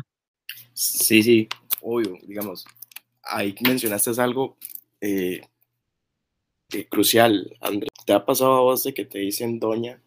Sí, 0.72 1.22
sí, 1.22 1.48
obvio, 1.82 2.16
digamos, 2.26 2.64
ahí 3.22 3.54
mencionaste 3.60 4.10
algo 4.20 4.56
eh, 5.00 5.42
eh, 6.72 6.88
crucial, 6.88 7.56
Andrés. 7.60 7.90
¿Te 8.06 8.12
ha 8.12 8.24
pasado 8.24 8.54
a 8.54 8.60
vos 8.60 8.84
de 8.84 8.94
que 8.94 9.04
te 9.04 9.18
dicen 9.18 9.58
doña 9.58 10.00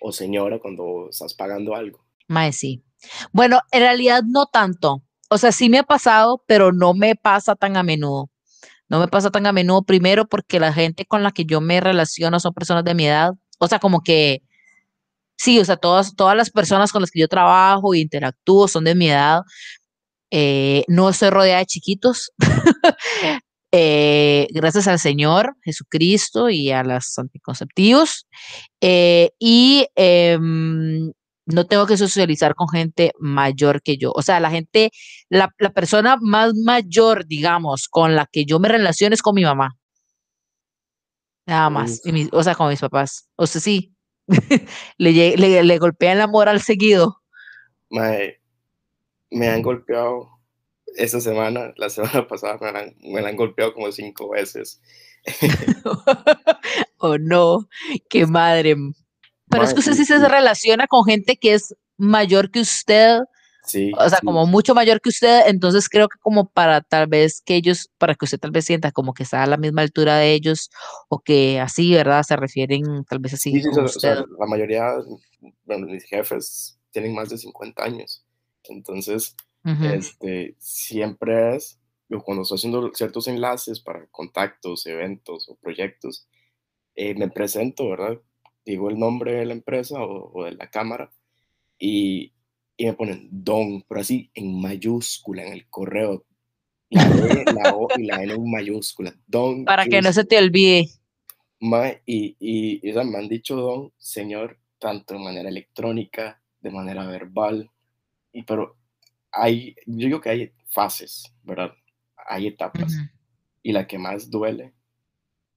o 0.00 0.12
señora 0.12 0.58
cuando 0.58 1.08
estás 1.10 1.34
pagando 1.34 1.74
algo? 1.74 2.04
Mae, 2.28 2.52
sí. 2.52 2.82
Bueno, 3.32 3.60
en 3.70 3.80
realidad 3.80 4.22
no 4.26 4.46
tanto. 4.46 5.02
O 5.30 5.38
sea, 5.38 5.52
sí 5.52 5.68
me 5.70 5.78
ha 5.78 5.84
pasado, 5.84 6.42
pero 6.46 6.72
no 6.72 6.92
me 6.94 7.14
pasa 7.16 7.54
tan 7.54 7.76
a 7.76 7.82
menudo. 7.84 8.30
No 8.88 8.98
me 9.00 9.08
pasa 9.08 9.30
tan 9.30 9.46
a 9.46 9.52
menudo, 9.52 9.82
primero 9.84 10.26
porque 10.26 10.60
la 10.60 10.72
gente 10.72 11.06
con 11.06 11.22
la 11.22 11.32
que 11.32 11.44
yo 11.44 11.60
me 11.60 11.80
relaciono 11.80 12.40
son 12.40 12.52
personas 12.54 12.84
de 12.84 12.94
mi 12.94 13.06
edad. 13.06 13.32
O 13.58 13.68
sea, 13.68 13.78
como 13.78 14.02
que, 14.02 14.42
sí, 15.38 15.60
o 15.60 15.64
sea, 15.64 15.76
todas, 15.76 16.16
todas 16.16 16.36
las 16.36 16.50
personas 16.50 16.92
con 16.92 17.02
las 17.02 17.10
que 17.12 17.20
yo 17.20 17.28
trabajo 17.28 17.94
e 17.94 18.00
interactúo 18.00 18.68
son 18.68 18.84
de 18.84 18.94
mi 18.96 19.10
edad. 19.10 19.42
Eh, 20.32 20.84
no 20.88 21.10
estoy 21.10 21.30
rodeada 21.30 21.60
de 21.60 21.66
chiquitos. 21.66 22.32
Eh, 23.72 24.48
gracias 24.50 24.88
al 24.88 24.98
Señor 24.98 25.56
Jesucristo 25.62 26.50
y 26.50 26.72
a 26.72 26.82
los 26.82 27.16
anticonceptivos. 27.18 28.26
Eh, 28.80 29.30
y 29.38 29.86
em, 29.94 31.12
no 31.52 31.66
tengo 31.66 31.86
que 31.86 31.96
socializar 31.96 32.54
con 32.54 32.68
gente 32.68 33.12
mayor 33.18 33.82
que 33.82 33.96
yo. 33.96 34.12
O 34.14 34.22
sea, 34.22 34.40
la 34.40 34.50
gente, 34.50 34.90
la, 35.28 35.52
la 35.58 35.70
persona 35.70 36.16
más 36.20 36.54
mayor, 36.54 37.26
digamos, 37.26 37.88
con 37.88 38.16
la 38.16 38.26
que 38.30 38.44
yo 38.44 38.58
me 38.58 38.68
relaciono 38.68 39.14
es 39.14 39.22
con 39.22 39.34
mi 39.34 39.44
mamá. 39.44 39.76
Nada 41.46 41.70
más. 41.70 42.02
o 42.32 42.42
sea, 42.42 42.54
con 42.54 42.68
mis 42.68 42.80
papás. 42.80 43.28
O 43.36 43.46
sea, 43.46 43.60
sí. 43.60 43.94
le, 44.98 45.36
le, 45.36 45.64
le, 45.64 45.78
golpean 45.78 46.18
la 46.18 46.28
moral 46.28 46.60
seguido. 46.60 47.22
me 47.90 49.48
han 49.48 49.62
golpeado 49.62 50.40
esta 50.96 51.20
semana, 51.20 51.72
la 51.76 51.90
semana 51.90 52.26
pasada 52.26 52.58
me 52.60 52.72
la, 52.72 52.92
me 53.02 53.20
la 53.20 53.28
han 53.28 53.36
golpeado 53.36 53.74
como 53.74 53.90
cinco 53.92 54.30
veces. 54.30 54.80
oh 56.98 57.18
no, 57.18 57.68
qué 58.08 58.26
madre. 58.26 58.76
Pero 59.50 59.64
es 59.64 59.74
que 59.74 59.80
usted 59.80 59.94
sí 59.94 60.04
se 60.04 60.28
relaciona 60.28 60.86
con 60.86 61.04
gente 61.04 61.36
que 61.36 61.54
es 61.54 61.74
mayor 61.96 62.50
que 62.50 62.60
usted, 62.60 63.20
sí, 63.64 63.92
o 63.98 64.08
sea, 64.08 64.18
como 64.24 64.46
mucho 64.46 64.74
mayor 64.74 65.00
que 65.00 65.08
usted, 65.08 65.42
entonces 65.46 65.88
creo 65.88 66.08
que 66.08 66.18
como 66.20 66.48
para 66.48 66.80
tal 66.80 67.08
vez 67.08 67.42
que 67.44 67.56
ellos, 67.56 67.90
para 67.98 68.14
que 68.14 68.24
usted 68.24 68.38
tal 68.38 68.52
vez 68.52 68.64
sienta 68.64 68.92
como 68.92 69.12
que 69.12 69.24
está 69.24 69.42
a 69.42 69.46
la 69.46 69.56
misma 69.56 69.82
altura 69.82 70.16
de 70.16 70.32
ellos, 70.32 70.70
o 71.08 71.20
que 71.20 71.60
así, 71.60 71.92
¿verdad? 71.92 72.22
Se 72.22 72.36
refieren 72.36 73.04
tal 73.04 73.18
vez 73.18 73.34
así. 73.34 73.60
Sí, 73.60 73.68
usted. 73.68 74.18
la 74.38 74.46
mayoría, 74.46 74.94
bueno, 75.64 75.86
mis 75.86 76.04
jefes 76.04 76.78
tienen 76.90 77.14
más 77.14 77.28
de 77.28 77.38
50 77.38 77.82
años, 77.82 78.24
entonces, 78.64 79.34
este, 79.64 80.54
siempre 80.58 81.56
es, 81.56 81.78
cuando 82.24 82.42
estoy 82.42 82.56
haciendo 82.56 82.90
ciertos 82.94 83.28
enlaces 83.28 83.80
para 83.80 84.06
contactos, 84.06 84.86
eventos 84.86 85.48
o 85.48 85.56
proyectos, 85.56 86.26
eh, 86.94 87.14
me 87.14 87.28
presento, 87.28 87.88
¿verdad? 87.88 88.20
Digo 88.64 88.90
el 88.90 88.98
nombre 88.98 89.34
de 89.34 89.46
la 89.46 89.52
empresa 89.52 90.02
o, 90.02 90.44
de 90.44 90.52
la 90.52 90.70
cámara 90.70 91.10
y, 91.78 92.32
y 92.76 92.86
me 92.86 92.92
ponen 92.94 93.28
don, 93.30 93.82
pero 93.88 94.00
así 94.00 94.30
en 94.34 94.60
mayúscula 94.60 95.44
en 95.46 95.52
el 95.52 95.68
correo. 95.68 96.24
La 96.90 97.08
D, 97.08 97.44
la 97.54 97.76
O 97.76 97.88
y 97.96 98.04
la 98.04 98.22
N 98.22 98.32
en 98.32 98.50
mayúscula. 98.50 99.14
Don. 99.26 99.64
Para 99.64 99.86
que 99.86 100.02
no 100.02 100.12
se 100.12 100.24
te 100.24 100.38
olvide. 100.38 100.88
y, 102.04 102.36
y, 102.40 102.88
y 102.88 102.92
me 102.92 103.18
han 103.18 103.28
dicho 103.28 103.54
don, 103.54 103.92
señor, 103.96 104.58
tanto 104.78 105.14
de 105.14 105.20
manera 105.20 105.48
electrónica, 105.48 106.42
de 106.60 106.70
manera 106.70 107.06
verbal, 107.06 107.70
y, 108.32 108.42
pero 108.42 108.76
hay, 109.32 109.74
yo 109.86 110.06
digo 110.06 110.20
que 110.20 110.30
hay 110.30 110.52
fases, 110.66 111.32
¿verdad? 111.42 111.72
Hay 112.16 112.46
etapas. 112.48 112.96
Y 113.62 113.72
la 113.72 113.86
que 113.86 113.98
más 113.98 114.30
duele 114.30 114.72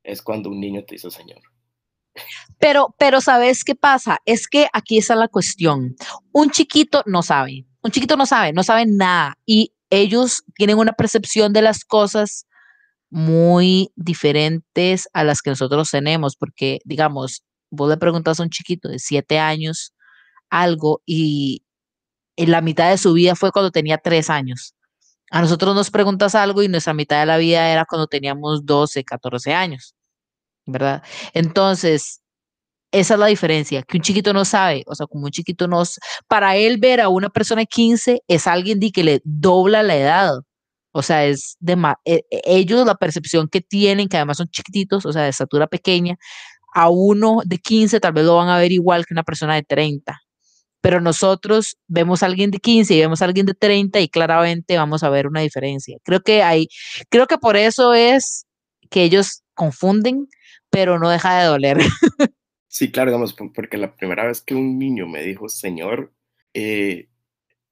es 0.04 0.22
cuando 0.22 0.50
un 0.50 0.60
niño 0.60 0.84
te 0.84 0.96
dice 0.96 1.10
señor. 1.10 1.42
Pero, 2.60 2.96
pero 2.98 3.22
¿sabes 3.22 3.64
qué 3.64 3.76
pasa? 3.76 4.20
Es 4.26 4.48
que 4.48 4.68
aquí 4.74 4.98
está 4.98 5.16
la 5.16 5.28
cuestión. 5.28 5.96
Un 6.32 6.50
chiquito 6.50 7.04
no 7.06 7.22
sabe, 7.22 7.66
un 7.82 7.92
chiquito 7.92 8.16
no 8.16 8.26
sabe, 8.26 8.54
no 8.54 8.64
sabe 8.64 8.86
nada 8.86 9.38
y 9.46 9.74
ellos 9.90 10.44
tienen 10.56 10.78
una 10.78 10.94
percepción 10.94 11.54
de 11.54 11.62
las 11.62 11.86
cosas 11.86 12.48
muy 13.12 13.92
diferentes 13.96 15.08
a 15.14 15.24
las 15.24 15.42
que 15.44 15.52
nosotros 15.52 15.92
tenemos, 15.92 16.36
porque 16.36 16.80
digamos, 16.84 17.44
vos 17.70 17.90
le 17.90 17.98
preguntas 17.98 18.40
a 18.40 18.44
un 18.44 18.50
chiquito 18.50 18.90
de 18.90 18.98
siete 18.98 19.38
años 19.38 19.94
algo 20.50 21.02
y 21.06 21.64
en 22.36 22.50
la 22.50 22.62
mitad 22.62 22.90
de 22.90 22.98
su 22.98 23.14
vida 23.14 23.36
fue 23.36 23.52
cuando 23.52 23.70
tenía 23.70 24.00
tres 24.00 24.32
años. 24.32 24.76
A 25.30 25.42
nosotros 25.42 25.76
nos 25.76 25.92
preguntas 25.92 26.36
algo 26.36 26.64
y 26.64 26.68
nuestra 26.68 26.94
mitad 26.94 27.20
de 27.20 27.26
la 27.28 27.38
vida 27.38 27.70
era 27.70 27.86
cuando 27.86 28.08
teníamos 28.08 28.66
12, 28.66 29.04
14 29.04 29.54
años, 29.54 29.96
¿verdad? 30.66 31.04
Entonces, 31.34 32.23
esa 32.94 33.16
es 33.16 33.20
la 33.20 33.26
diferencia, 33.26 33.82
que 33.82 33.98
un 33.98 34.04
chiquito 34.04 34.34
no 34.34 34.46
sabe, 34.46 34.84
o 34.86 34.94
sea, 34.94 35.08
como 35.08 35.26
un 35.26 35.32
chiquito 35.32 35.68
no, 35.68 35.82
para 36.28 36.56
él 36.56 36.78
ver 36.78 37.02
a 37.02 37.10
una 37.10 37.30
persona 37.30 37.62
de 37.62 37.66
15 37.66 38.22
es 38.28 38.48
alguien 38.48 38.80
de 38.80 38.92
que 38.92 39.04
le 39.04 39.22
dobla 39.26 39.82
la 39.82 39.98
edad, 39.98 40.34
o 40.92 41.02
sea, 41.02 41.26
es 41.26 41.58
de 41.60 41.74
e, 42.06 42.24
e, 42.30 42.42
ellos 42.46 42.86
la 42.86 42.96
percepción 42.96 43.50
que 43.50 43.62
tienen, 43.62 44.08
que 44.08 44.18
además 44.18 44.38
son 44.38 44.48
chiquititos, 44.48 45.08
o 45.08 45.12
sea, 45.12 45.24
de 45.24 45.30
estatura 45.30 45.66
pequeña, 45.66 46.18
a 46.76 46.90
uno 46.90 47.42
de 47.46 47.58
15 47.58 48.00
tal 48.00 48.14
vez 48.14 48.26
lo 48.26 48.36
van 48.36 48.50
a 48.50 48.60
ver 48.60 48.72
igual 48.72 49.06
que 49.08 49.16
una 49.16 49.24
persona 49.24 49.56
de 49.56 49.64
30, 49.64 50.22
pero 50.82 51.02
nosotros 51.02 51.78
vemos 51.88 52.22
a 52.22 52.28
alguien 52.28 52.52
de 52.52 52.60
15 52.60 52.94
y 52.94 53.00
vemos 53.00 53.24
a 53.24 53.26
alguien 53.26 53.48
de 53.48 53.56
30 53.56 54.02
y 54.02 54.10
claramente 54.10 54.78
vamos 54.78 55.04
a 55.04 55.10
ver 55.10 55.28
una 55.28 55.42
diferencia. 55.42 55.98
Creo 56.04 56.22
que 56.22 56.44
hay, 56.44 56.68
creo 57.10 57.26
que 57.26 57.40
por 57.40 57.58
eso 57.58 57.96
es 57.96 58.46
que 58.92 59.04
ellos 59.04 59.42
confunden, 59.56 60.28
pero 60.70 61.00
no 61.00 61.10
deja 61.10 61.40
de 61.40 61.46
doler. 61.48 61.80
Sí, 62.74 62.92
claro, 62.92 63.12
digamos, 63.12 63.36
porque 63.54 63.78
la 63.78 63.96
primera 63.96 64.26
vez 64.26 64.42
que 64.42 64.56
un 64.56 64.80
niño 64.80 65.08
me 65.08 65.22
dijo 65.22 65.48
señor, 65.48 66.12
eh, 66.56 67.08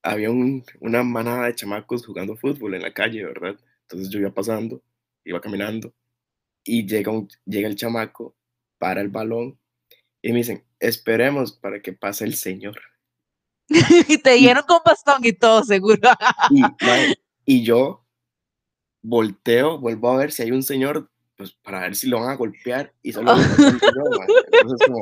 había 0.04 0.30
una 0.30 1.02
manada 1.02 1.48
de 1.48 1.56
chamacos 1.56 2.06
jugando 2.06 2.38
fútbol 2.38 2.76
en 2.76 2.84
la 2.84 2.94
calle, 2.94 3.26
¿verdad? 3.26 3.60
Entonces 3.82 4.12
yo 4.12 4.20
iba 4.20 4.32
pasando, 4.32 4.84
iba 5.26 5.42
caminando, 5.42 5.92
y 6.64 6.86
llega, 6.86 7.12
llega 7.46 7.68
el 7.68 7.76
chamaco, 7.78 8.36
para 8.78 9.02
el 9.02 9.10
balón, 9.10 9.60
y 10.22 10.34
me 10.34 10.38
dicen, 10.38 10.64
esperemos 10.80 11.52
para 11.54 11.82
que 11.82 11.94
pase 11.94 12.24
el 12.26 12.36
señor. 12.36 12.80
y 14.08 14.20
te 14.20 14.34
dieron 14.36 14.66
con 14.68 14.82
bastón 14.86 15.26
y 15.26 15.34
todo, 15.34 15.64
seguro. 15.64 16.12
y, 16.52 16.62
y 17.46 17.64
yo 17.64 18.06
volteo, 19.02 19.80
vuelvo 19.80 20.12
a 20.12 20.18
ver 20.18 20.32
si 20.32 20.44
hay 20.44 20.52
un 20.52 20.62
señor 20.62 21.11
pues 21.42 21.58
para 21.64 21.80
ver 21.80 21.96
si 21.96 22.08
lo 22.08 22.20
van 22.20 22.30
a 22.30 22.36
golpear 22.36 22.94
y 23.02 23.12
solo 23.12 23.34
Entonces 23.36 24.88
como, 24.88 25.02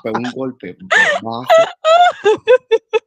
fue 0.00 0.10
un 0.10 0.30
golpe 0.34 0.74
bajo 1.20 1.44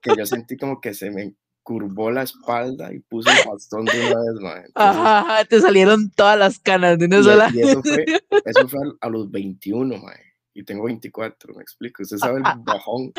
que 0.04 0.16
yo 0.16 0.24
sentí 0.28 0.56
como 0.56 0.80
que 0.80 0.94
se 0.94 1.10
me 1.10 1.34
curvó 1.64 2.12
la 2.12 2.22
espalda 2.22 2.94
y 2.94 3.00
puse 3.00 3.32
el 3.32 3.50
bastón 3.50 3.86
de 3.86 4.00
una 4.00 4.20
vez, 4.20 4.40
man. 4.40 4.66
Ajá, 4.76 5.46
te 5.46 5.60
salieron 5.60 6.12
todas 6.12 6.38
las 6.38 6.60
canas 6.60 7.00
de 7.00 7.06
una 7.06 7.24
sola. 7.24 7.50
Y 7.52 7.62
eso 7.62 7.82
fue, 7.82 8.06
eso 8.46 8.68
fue 8.68 8.80
a, 9.02 9.10
los 9.10 9.32
21, 9.32 9.98
man. 9.98 10.14
Y 10.54 10.64
tengo 10.64 10.86
24, 10.86 11.56
me 11.56 11.64
explico. 11.64 12.04
Usted 12.04 12.18
sabe 12.18 12.38
el 12.38 12.44
bajón. 12.60 13.12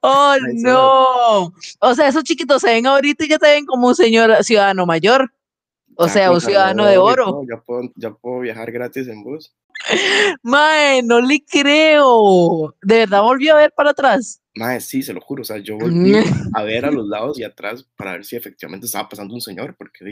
Oh, 0.00 0.36
no. 0.52 1.52
O 1.80 1.94
sea, 1.94 2.08
esos 2.08 2.22
chiquitos 2.22 2.60
se 2.60 2.68
ven 2.68 2.86
ahorita 2.86 3.24
y 3.24 3.28
ya 3.28 3.38
se 3.38 3.46
ven 3.46 3.64
como 3.64 3.88
un 3.88 3.94
señor 3.94 4.44
ciudadano 4.44 4.84
mayor. 4.84 5.32
O 5.96 6.08
sea, 6.08 6.30
un 6.30 6.40
ciudadano 6.40 6.86
de 6.86 6.98
oro. 6.98 7.42
Ya 7.96 8.12
puedo, 8.12 8.40
viajar 8.40 8.70
gratis 8.72 9.08
en 9.08 9.22
bus. 9.22 9.54
Mae, 10.42 11.02
no 11.02 11.20
le 11.20 11.44
creo. 11.44 12.74
¿De 12.82 12.98
verdad 12.98 13.22
volvió 13.22 13.54
a 13.54 13.58
ver 13.58 13.72
para 13.76 13.90
atrás? 13.90 14.40
Mae, 14.54 14.80
sí, 14.80 15.02
se 15.02 15.12
lo 15.12 15.20
juro. 15.20 15.42
O 15.42 15.44
sea, 15.44 15.58
yo 15.58 15.76
volví 15.78 16.14
a 16.54 16.62
ver 16.62 16.84
a 16.84 16.90
los 16.90 17.06
lados 17.06 17.38
y 17.38 17.44
atrás 17.44 17.86
para 17.96 18.12
ver 18.12 18.24
si 18.24 18.36
efectivamente 18.36 18.86
estaba 18.86 19.08
pasando 19.08 19.34
un 19.34 19.40
señor, 19.40 19.74
porque 19.76 20.10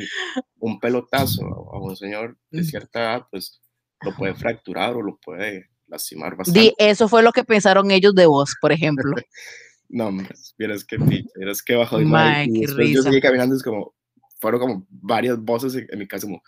un 0.58 0.78
pelotazo 0.80 1.44
a 1.72 1.78
un 1.80 1.96
señor 1.96 2.36
de 2.50 2.64
cierta 2.64 3.00
edad, 3.00 3.26
pues 3.30 3.60
lo 4.02 4.14
puede 4.16 4.34
fracturar 4.34 4.96
o 4.96 5.02
lo 5.02 5.18
puede 5.18 5.70
lastimar 5.86 6.36
bastante. 6.36 6.60
Di, 6.60 6.74
eso 6.78 7.08
fue 7.08 7.22
lo 7.22 7.32
que 7.32 7.44
pensaron 7.44 7.90
ellos 7.90 8.14
de 8.14 8.26
vos, 8.26 8.54
por 8.60 8.72
ejemplo. 8.72 9.14
no, 9.88 10.06
hombre, 10.06 10.28
vieras 10.56 10.84
que 10.84 10.96
vieras 11.36 11.62
que 11.62 11.74
bajo 11.74 11.98
de 11.98 12.04
Mae, 12.04 12.46
y 12.46 12.60
después 12.62 12.90
yo 12.90 13.02
seguí 13.02 13.20
caminando, 13.20 13.56
es 13.56 13.62
como, 13.62 13.94
fueron 14.40 14.61
como 14.61 14.87
varias 14.88 15.38
voces 15.38 15.74
en, 15.88 15.98
mi 15.98 16.09
casa 16.09 16.26
como, 16.26 16.42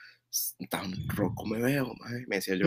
tan 0.71 0.93
roco 1.09 1.45
me 1.45 1.61
veo, 1.61 1.93
me 2.27 2.37
decía 2.37 2.57
yo. 2.57 2.67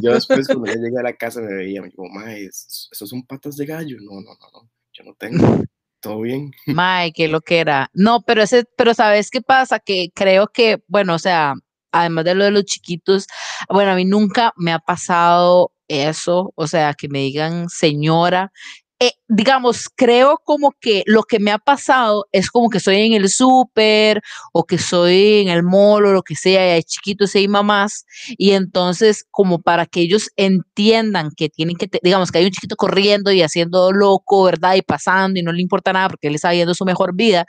yo 0.00 0.14
después 0.14 0.46
cuando 0.46 0.66
yo 0.66 0.80
llegué 0.80 0.98
a 0.98 1.02
la 1.02 1.12
casa 1.14 1.40
me 1.40 1.52
veía, 1.52 1.82
me 1.82 1.88
dijo, 1.88 2.04
mae, 2.08 2.46
esos 2.46 2.88
son 2.92 3.26
patas 3.26 3.56
de 3.56 3.66
gallo. 3.66 3.96
No, 4.00 4.20
no, 4.20 4.30
no, 4.40 4.50
no, 4.52 4.70
yo 4.92 5.04
no 5.04 5.14
tengo. 5.14 5.64
Todo 6.00 6.20
bien. 6.20 6.52
Mae, 6.66 7.12
qué 7.12 7.26
lo 7.26 7.40
que 7.40 7.58
era. 7.58 7.90
No, 7.94 8.22
pero 8.22 8.42
ese, 8.42 8.64
pero 8.76 8.94
¿sabes 8.94 9.30
qué 9.30 9.40
pasa? 9.40 9.80
Que 9.80 10.10
creo 10.14 10.46
que, 10.48 10.82
bueno, 10.86 11.14
o 11.14 11.18
sea, 11.18 11.54
además 11.90 12.24
de 12.26 12.34
lo 12.34 12.44
de 12.44 12.50
los 12.50 12.64
chiquitos, 12.64 13.26
bueno, 13.68 13.92
a 13.92 13.96
mí 13.96 14.04
nunca 14.04 14.52
me 14.56 14.72
ha 14.72 14.78
pasado 14.78 15.72
eso, 15.88 16.52
o 16.54 16.66
sea, 16.66 16.94
que 16.94 17.08
me 17.08 17.20
digan 17.20 17.68
señora, 17.68 18.52
eh, 18.98 19.12
digamos, 19.28 19.88
creo 19.94 20.38
como 20.42 20.72
que 20.80 21.02
lo 21.06 21.22
que 21.24 21.38
me 21.38 21.50
ha 21.50 21.58
pasado 21.58 22.26
es 22.32 22.50
como 22.50 22.70
que 22.70 22.78
estoy 22.78 22.96
en 23.02 23.12
el 23.12 23.28
súper 23.28 24.22
o 24.52 24.64
que 24.64 24.78
soy 24.78 25.42
en 25.42 25.48
el 25.48 25.62
mall 25.62 26.06
o 26.06 26.12
lo 26.12 26.22
que 26.22 26.34
sea, 26.34 26.78
y 26.78 26.82
chiquitos 26.82 27.34
y 27.34 27.38
hay 27.40 27.48
mamás, 27.48 28.06
y 28.38 28.52
entonces 28.52 29.24
como 29.30 29.60
para 29.60 29.84
que 29.86 30.00
ellos 30.00 30.30
entiendan 30.36 31.30
que 31.36 31.50
tienen 31.50 31.76
que, 31.76 31.88
digamos, 32.02 32.32
que 32.32 32.38
hay 32.38 32.46
un 32.46 32.52
chiquito 32.52 32.76
corriendo 32.76 33.30
y 33.32 33.42
haciendo 33.42 33.92
loco, 33.92 34.44
¿verdad? 34.44 34.76
Y 34.76 34.82
pasando 34.82 35.38
y 35.38 35.42
no 35.42 35.52
le 35.52 35.62
importa 35.62 35.92
nada 35.92 36.08
porque 36.08 36.28
él 36.28 36.34
está 36.36 36.52
viendo 36.52 36.74
su 36.74 36.84
mejor 36.86 37.14
vida. 37.14 37.44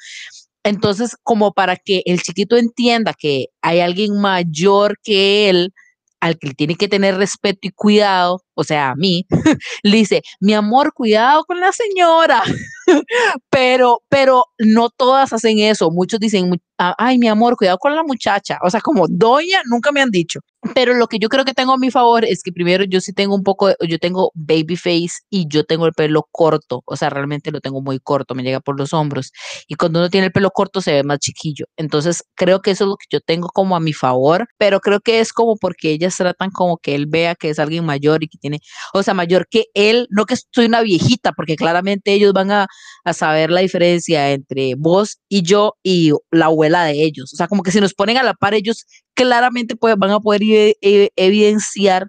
Entonces, 0.63 1.15
como 1.23 1.53
para 1.53 1.77
que 1.77 2.01
el 2.05 2.21
chiquito 2.21 2.57
entienda 2.57 3.13
que 3.17 3.47
hay 3.61 3.79
alguien 3.79 4.19
mayor 4.19 4.97
que 5.03 5.49
él, 5.49 5.73
al 6.19 6.37
que 6.39 6.53
tiene 6.53 6.75
que 6.75 6.89
tener 6.89 7.15
respeto 7.17 7.59
y 7.63 7.71
cuidado, 7.71 8.41
o 8.57 8.63
sea, 8.63 8.89
a 8.89 8.95
mí, 8.95 9.25
le 9.83 9.97
dice, 9.97 10.23
mi 10.39 10.53
amor, 10.53 10.93
cuidado 10.93 11.43
con 11.45 11.59
la 11.59 11.71
señora. 11.71 12.41
pero, 13.49 14.01
pero 14.09 14.45
no 14.57 14.89
todas 14.89 15.31
hacen 15.31 15.59
eso. 15.59 15.91
Muchos 15.91 16.19
dicen, 16.19 16.49
ay, 16.77 17.17
mi 17.17 17.27
amor, 17.27 17.55
cuidado 17.55 17.77
con 17.77 17.95
la 17.95 18.03
muchacha. 18.03 18.57
O 18.63 18.69
sea, 18.69 18.81
como 18.81 19.05
doña, 19.07 19.61
nunca 19.65 19.91
me 19.91 20.01
han 20.01 20.09
dicho. 20.09 20.39
Pero 20.73 20.93
lo 20.93 21.07
que 21.07 21.19
yo 21.19 21.29
creo 21.29 21.45
que 21.45 21.53
tengo 21.53 21.73
a 21.73 21.77
mi 21.77 21.91
favor 21.91 22.25
es 22.25 22.41
que 22.43 22.51
primero 22.51 22.83
yo 22.83 22.99
sí 22.99 23.13
tengo 23.13 23.35
un 23.35 23.43
poco, 23.43 23.69
yo 23.87 23.99
tengo 23.99 24.31
baby 24.33 24.75
face 24.75 25.19
y 25.29 25.47
yo 25.47 25.63
tengo 25.63 25.85
el 25.85 25.93
pelo 25.93 26.27
corto. 26.31 26.81
O 26.85 26.95
sea, 26.95 27.09
realmente 27.09 27.51
lo 27.51 27.61
tengo 27.61 27.81
muy 27.81 27.99
corto, 27.99 28.35
me 28.35 28.43
llega 28.43 28.59
por 28.59 28.77
los 28.77 28.93
hombros. 28.93 29.31
Y 29.67 29.75
cuando 29.75 29.99
uno 29.99 30.09
tiene 30.09 30.27
el 30.27 30.31
pelo 30.31 30.49
corto 30.51 30.81
se 30.81 30.93
ve 30.93 31.03
más 31.03 31.19
chiquillo. 31.19 31.65
Entonces, 31.77 32.23
creo 32.35 32.61
que 32.61 32.71
eso 32.71 32.85
es 32.85 32.89
lo 32.89 32.95
que 32.97 33.05
yo 33.09 33.19
tengo 33.21 33.49
como 33.49 33.75
a 33.75 33.79
mi 33.79 33.93
favor. 33.93 34.47
Pero 34.57 34.79
creo 34.79 34.99
que 34.99 35.19
es 35.19 35.31
como 35.33 35.55
porque 35.57 35.91
ellas 35.91 36.15
tratan 36.17 36.51
como 36.51 36.77
que 36.77 36.95
él 36.95 37.05
vea 37.07 37.35
que 37.35 37.49
es 37.49 37.59
alguien 37.59 37.85
mayor 37.85 38.23
y 38.23 38.27
que 38.27 38.37
tiene, 38.37 38.46
o 38.93 39.03
sea, 39.03 39.13
mayor 39.13 39.47
que 39.49 39.65
él. 39.73 40.07
No 40.09 40.25
que 40.25 40.35
soy 40.53 40.65
una 40.65 40.81
viejita, 40.81 41.31
porque 41.33 41.55
claramente 41.55 42.13
ellos 42.13 42.33
van 42.33 42.51
a, 42.51 42.67
a 43.03 43.13
saber 43.13 43.51
la 43.51 43.61
diferencia 43.61 44.31
entre 44.31 44.75
vos 44.75 45.19
y 45.29 45.41
yo 45.43 45.75
y 45.83 46.11
la 46.31 46.45
abuela 46.45 46.83
de 46.83 47.03
ellos. 47.03 47.33
O 47.33 47.35
sea, 47.35 47.47
como 47.47 47.63
que 47.63 47.71
si 47.71 47.81
nos 47.81 47.93
ponen 47.93 48.17
a 48.17 48.23
la 48.23 48.33
par, 48.33 48.53
ellos 48.53 48.85
claramente 49.13 49.75
van 49.79 50.11
a 50.11 50.19
poder 50.19 50.41
e, 50.43 51.11
evidenciar 51.15 52.07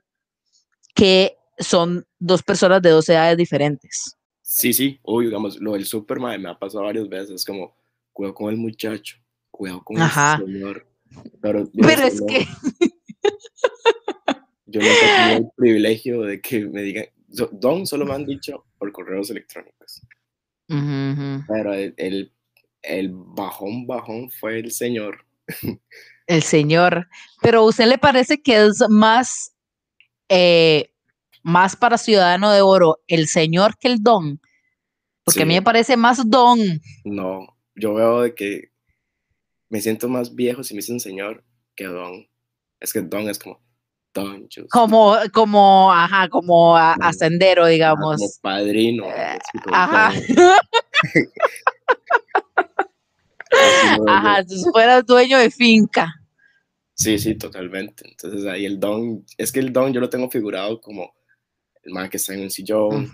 que 0.94 1.37
son 1.59 2.07
dos 2.18 2.42
personas 2.42 2.83
de 2.83 2.90
dos 2.90 3.09
edades 3.09 3.37
diferentes. 3.37 4.16
Sí, 4.42 4.72
sí, 4.72 4.98
uy, 5.03 5.27
digamos, 5.27 5.59
lo 5.61 5.72
del 5.72 5.85
Superman 5.85 6.40
me 6.40 6.51
ha 6.51 6.59
pasado 6.59 6.85
varias 6.85 7.09
veces, 7.09 7.44
como, 7.44 7.77
cuidado 8.12 8.35
con 8.35 8.51
el 8.51 8.57
muchacho, 8.57 9.16
cuidado 9.51 9.83
con 9.85 10.01
el 10.01 10.11
señor. 10.11 10.87
Pero, 11.40 11.70
Pero 11.72 12.03
es 12.07 12.20
que... 12.22 12.46
Yo 14.70 14.81
tengo 14.81 15.37
el 15.38 15.50
privilegio 15.57 16.22
de 16.22 16.40
que 16.40 16.66
me 16.66 16.83
digan, 16.83 17.07
Don 17.28 17.87
solo 17.87 18.07
me 18.07 18.14
han 18.14 18.24
dicho 18.24 18.66
por 18.78 18.90
correos 18.92 19.31
electrónicos. 19.31 20.02
Pero 20.66 21.72
el, 21.74 22.33
el, 22.83 23.11
bajón, 23.12 23.87
bajón 23.87 24.31
fue 24.31 24.59
el 24.59 24.72
señor. 24.72 25.24
El 26.26 26.42
señor. 26.42 27.09
Pero 27.40 27.61
¿a 27.61 27.64
usted 27.64 27.87
le 27.87 27.96
parece 27.96 28.42
que 28.42 28.66
es 28.66 28.85
más, 28.90 29.54
eh, 30.28 30.92
más 31.42 31.74
para 31.74 31.96
Ciudadano 31.96 32.50
de 32.50 32.61
Oro 32.61 32.98
el 33.07 33.28
señor 33.28 33.78
que 33.78 33.88
el 33.88 34.02
don? 34.02 34.38
Porque 35.24 35.42
a 35.42 35.46
mí 35.46 35.54
me 35.54 35.62
parece 35.62 35.96
más 35.96 36.28
don. 36.28 36.59
No, 37.04 37.57
yo 37.74 37.94
veo 37.94 38.20
de 38.20 38.35
que 38.35 38.72
me 39.70 39.81
siento 39.81 40.09
más 40.11 40.35
viejo 40.35 40.62
si 40.62 40.74
me 40.74 40.78
dicen 40.78 41.00
señor 41.00 41.44
que 41.74 41.85
don. 41.85 42.28
Es 42.81 42.92
que 42.92 43.00
don 43.00 43.28
es 43.28 43.38
como 43.38 43.62
Como, 44.70 45.16
como, 45.33 45.92
ajá, 45.92 46.28
como 46.28 46.76
ascendero, 46.76 47.66
digamos. 47.66 48.16
como 48.16 48.28
padrino. 48.40 49.04
Eh, 49.07 49.38
ajá. 49.72 50.12
ajá, 54.07 54.44
si 54.44 54.62
fueras 54.70 55.07
dueño 55.07 55.38
de 55.38 55.50
finca. 55.50 56.14
Sí, 56.94 57.18
sí, 57.18 57.37
totalmente. 57.37 58.09
Entonces 58.09 58.44
ahí 58.46 58.66
el 58.66 58.81
don, 58.81 59.24
es 59.37 59.52
que 59.52 59.61
el 59.61 59.72
don 59.72 59.92
yo 59.92 60.00
lo 60.00 60.11
tengo 60.11 60.28
figurado 60.28 60.81
como 60.81 61.14
el 61.85 61.92
man 61.92 62.11
que 62.11 62.16
está 62.16 62.35
en 62.35 62.42
un 62.42 62.50
sillón, 62.50 63.11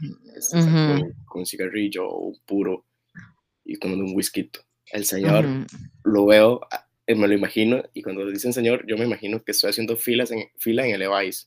con, 1.27 1.41
un 1.41 1.47
cigarrillo 1.47 2.09
o 2.09 2.29
un 2.29 2.39
puro 2.47 2.87
y 3.65 3.79
tomando 3.79 4.05
un 4.05 4.15
whisky. 4.15 4.51
El 4.91 5.05
señor 5.05 5.47
lo 6.03 6.27
veo, 6.27 6.61
me 7.07 7.29
lo 7.29 7.35
imagino, 7.35 7.83
y 7.93 8.03
cuando 8.03 8.27
dicen 8.27 8.53
señor, 8.53 8.85
yo 8.87 8.97
me 8.97 9.05
imagino 9.05 9.43
que 9.43 9.53
estoy 9.53 9.71
haciendo 9.71 9.97
filas 9.97 10.31
en, 10.31 10.49
fila 10.59 10.87
en 10.87 10.95
el 10.95 11.03
Evice 11.03 11.47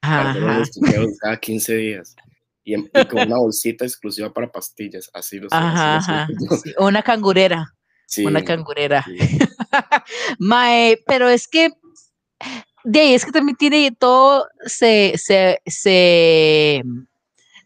para 0.00 0.60
hacer 0.60 1.06
cada 1.20 1.38
15 1.38 1.76
días. 1.76 2.16
Y, 2.64 2.82
con 3.10 3.26
una 3.26 3.36
bolsita 3.36 3.84
exclusiva 3.84 4.32
para 4.32 4.50
pastillas, 4.50 5.10
así 5.12 5.38
lo 5.38 5.48
Ajá, 5.50 6.26
Una 6.78 7.02
cangurera. 7.02 7.74
Sí, 8.06 8.24
una 8.24 8.42
cangurera. 8.42 9.04
Mae, 10.38 10.98
pero 11.06 11.28
es 11.28 11.46
que 11.46 11.70
de 12.84 13.00
ahí 13.00 13.14
es 13.14 13.24
que 13.24 13.32
también 13.32 13.56
tiene 13.56 13.90
todo, 13.98 14.46
se, 14.66 15.14
se, 15.16 15.60
se, 15.66 16.82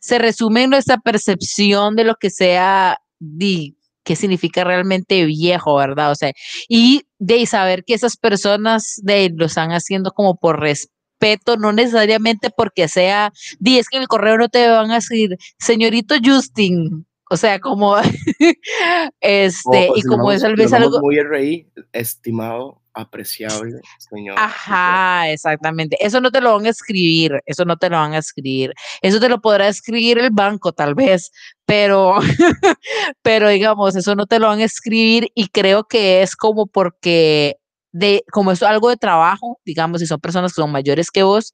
se 0.01 0.19
resume 0.19 0.65
en 0.65 0.71
nuestra 0.71 0.99
percepción 0.99 1.97
de 1.97 2.05
lo 2.05 2.15
que 2.15 2.31
sea, 2.31 2.99
di, 3.19 3.78
qué 4.09 4.17
significa 4.17 4.65
realmente 4.65 5.27
viejo, 5.27 5.77
¿verdad? 5.77 6.11
O 6.11 6.15
sea, 6.15 6.33
y 6.67 7.03
de 7.19 7.45
saber 7.45 7.85
que 7.85 7.93
esas 7.93 8.17
personas 8.17 8.95
de, 9.03 9.31
lo 9.37 9.45
están 9.45 9.71
haciendo 9.73 10.13
como 10.13 10.39
por 10.39 10.61
respeto, 10.61 11.59
no 11.59 11.75
necesariamente 11.75 12.49
porque 12.49 12.89
sea, 12.89 13.35
di, 13.59 13.79
es 13.79 13.91
que 13.91 13.99
en 13.99 14.05
el 14.05 14.09
correo 14.09 14.39
no 14.39 14.49
te 14.49 14.67
van 14.67 14.91
a 14.93 14.95
decir, 14.95 15.37
señorito 15.59 16.15
Justin, 16.25 17.07
o 17.29 17.37
sea, 17.37 17.61
como, 17.61 17.97
este, 19.21 19.91
y 19.95 20.03
como 20.05 20.33
es 20.33 20.41
tal 20.41 20.57
vez 20.57 20.73
algo... 20.73 21.01
Muy 21.03 21.23
RI, 21.23 21.71
estimado 21.93 22.81
apreciable, 22.99 23.81
señor. 23.99 24.37
Ajá, 24.39 25.31
exactamente. 25.31 25.97
Eso 26.01 26.21
no 26.21 26.31
te 26.31 26.41
lo 26.41 26.55
van 26.55 26.67
a 26.67 26.71
escribir, 26.71 27.41
eso 27.47 27.65
no 27.65 27.77
te 27.77 27.89
lo 27.89 27.97
van 27.97 28.15
a 28.15 28.19
escribir. 28.19 28.73
Eso 29.03 29.21
te 29.21 29.29
lo 29.29 29.41
podrá 29.41 29.69
escribir 29.69 30.19
el 30.19 30.31
banco, 30.31 30.73
tal 30.73 30.95
vez, 30.95 31.31
pero, 31.65 32.17
pero 33.23 33.49
digamos, 33.49 33.97
eso 33.97 34.15
no 34.15 34.27
te 34.27 34.39
lo 34.39 34.49
van 34.49 34.61
a 34.61 34.65
escribir 34.65 35.29
y 35.35 35.49
creo 35.49 35.85
que 35.85 36.23
es 36.23 36.37
como 36.37 36.67
porque 36.67 37.57
de, 37.93 38.25
como 38.33 38.53
es 38.53 38.63
algo 38.63 38.91
de 38.91 38.97
trabajo, 38.97 39.61
digamos, 39.65 40.01
si 40.01 40.07
son 40.07 40.21
personas 40.21 40.53
que 40.53 40.61
son 40.63 40.73
mayores 40.73 41.11
que 41.11 41.23
vos, 41.23 41.53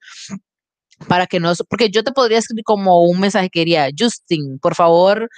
para 1.09 1.26
que 1.26 1.40
no, 1.40 1.52
porque 1.68 1.90
yo 1.90 2.02
te 2.04 2.12
podría 2.12 2.38
escribir 2.38 2.64
como 2.64 3.02
un 3.04 3.20
mensaje 3.20 3.50
que 3.50 3.61
diría, 3.61 3.88
Justin, 3.96 4.59
por 4.59 4.74
favor, 4.74 5.28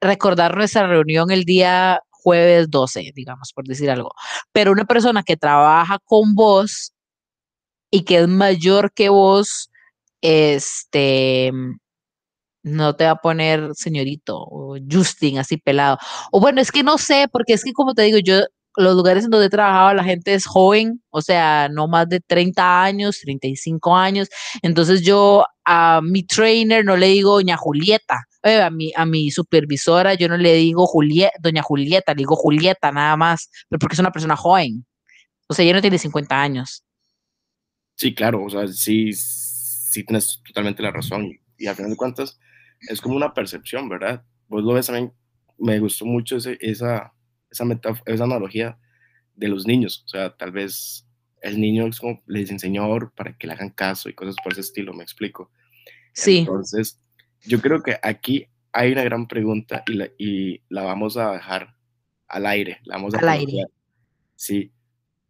recordar 0.00 0.56
nuestra 0.56 0.86
reunión 0.86 1.30
el 1.30 1.44
día 1.44 2.00
jueves 2.22 2.70
12, 2.70 3.12
digamos, 3.14 3.52
por 3.54 3.66
decir 3.66 3.90
algo. 3.90 4.10
Pero 4.52 4.72
una 4.72 4.84
persona 4.84 5.22
que 5.22 5.36
trabaja 5.36 5.98
con 6.04 6.34
vos 6.34 6.92
y 7.90 8.04
que 8.04 8.18
es 8.18 8.28
mayor 8.28 8.92
que 8.92 9.08
vos, 9.10 9.70
este, 10.22 11.52
no 12.62 12.96
te 12.96 13.04
va 13.04 13.12
a 13.12 13.16
poner 13.16 13.70
señorito 13.74 14.38
o 14.38 14.76
Justin 14.90 15.38
así 15.38 15.56
pelado. 15.58 15.98
O 16.32 16.40
bueno, 16.40 16.60
es 16.60 16.72
que 16.72 16.82
no 16.82 16.98
sé, 16.98 17.26
porque 17.30 17.54
es 17.54 17.64
que 17.64 17.72
como 17.72 17.94
te 17.94 18.02
digo, 18.02 18.18
yo 18.18 18.40
los 18.76 18.96
lugares 18.96 19.24
en 19.24 19.30
donde 19.30 19.46
he 19.46 19.50
trabajado 19.50 19.94
la 19.94 20.04
gente 20.04 20.34
es 20.34 20.46
joven, 20.46 21.02
o 21.10 21.20
sea, 21.20 21.68
no 21.70 21.88
más 21.88 22.08
de 22.08 22.20
30 22.20 22.82
años, 22.82 23.20
35 23.20 23.94
años. 23.96 24.28
Entonces 24.62 25.02
yo 25.02 25.44
a 25.64 26.00
mi 26.02 26.22
trainer 26.24 26.84
no 26.84 26.96
le 26.96 27.08
digo 27.08 27.34
doña 27.34 27.56
Julieta, 27.56 28.26
a, 28.42 28.70
mi, 28.70 28.92
a 28.96 29.06
mi 29.06 29.30
supervisora 29.30 30.14
yo 30.14 30.28
no 30.28 30.36
le 30.36 30.54
digo 30.54 30.86
Julieta, 30.86 31.36
doña 31.40 31.62
Julieta, 31.62 32.12
le 32.12 32.18
digo 32.18 32.36
Julieta 32.36 32.90
nada 32.92 33.16
más, 33.16 33.50
pero 33.68 33.78
porque 33.78 33.94
es 33.94 34.00
una 34.00 34.12
persona 34.12 34.36
joven. 34.36 34.84
O 35.48 35.54
sea, 35.54 35.64
ella 35.64 35.74
no 35.74 35.80
tiene 35.80 35.98
50 35.98 36.40
años. 36.40 36.84
Sí, 37.96 38.14
claro, 38.14 38.44
o 38.44 38.50
sea, 38.50 38.66
sí, 38.68 39.12
sí 39.12 40.04
tienes 40.04 40.40
totalmente 40.46 40.82
la 40.82 40.90
razón. 40.90 41.30
Y 41.58 41.66
al 41.66 41.76
final 41.76 41.90
de 41.90 41.96
cuentas, 41.96 42.38
es 42.88 43.00
como 43.00 43.16
una 43.16 43.34
percepción, 43.34 43.88
¿verdad? 43.88 44.24
Vos 44.48 44.64
lo 44.64 44.74
ves 44.74 44.86
también, 44.86 45.12
me 45.58 45.78
gustó 45.78 46.04
mucho 46.04 46.36
esa, 46.36 46.52
esa, 46.60 47.12
esa 47.50 48.24
analogía 48.24 48.78
de 49.34 49.48
los 49.48 49.66
niños. 49.66 50.02
O 50.06 50.08
sea, 50.08 50.36
tal 50.36 50.52
vez 50.52 51.06
el 51.42 51.60
niño 51.60 51.86
es 51.86 52.00
como, 52.00 52.22
le 52.26 52.40
dicen 52.40 52.58
señor 52.58 53.12
para 53.14 53.36
que 53.36 53.46
le 53.46 53.52
hagan 53.52 53.70
caso 53.70 54.08
y 54.08 54.14
cosas 54.14 54.36
por 54.42 54.52
ese 54.52 54.62
estilo, 54.62 54.94
me 54.94 55.02
explico. 55.02 55.50
Sí. 56.14 56.38
Entonces, 56.38 57.00
yo 57.44 57.60
creo 57.60 57.82
que 57.82 57.98
aquí 58.02 58.46
hay 58.72 58.92
una 58.92 59.04
gran 59.04 59.28
pregunta 59.28 59.82
y 59.86 59.94
la, 59.94 60.08
y 60.18 60.62
la 60.68 60.82
vamos 60.82 61.16
a 61.16 61.32
dejar 61.32 61.74
al 62.28 62.46
aire. 62.46 62.80
La 62.84 62.96
vamos 62.96 63.14
a 63.14 63.18
al 63.18 63.28
aire. 63.28 63.64
Sí. 64.36 64.72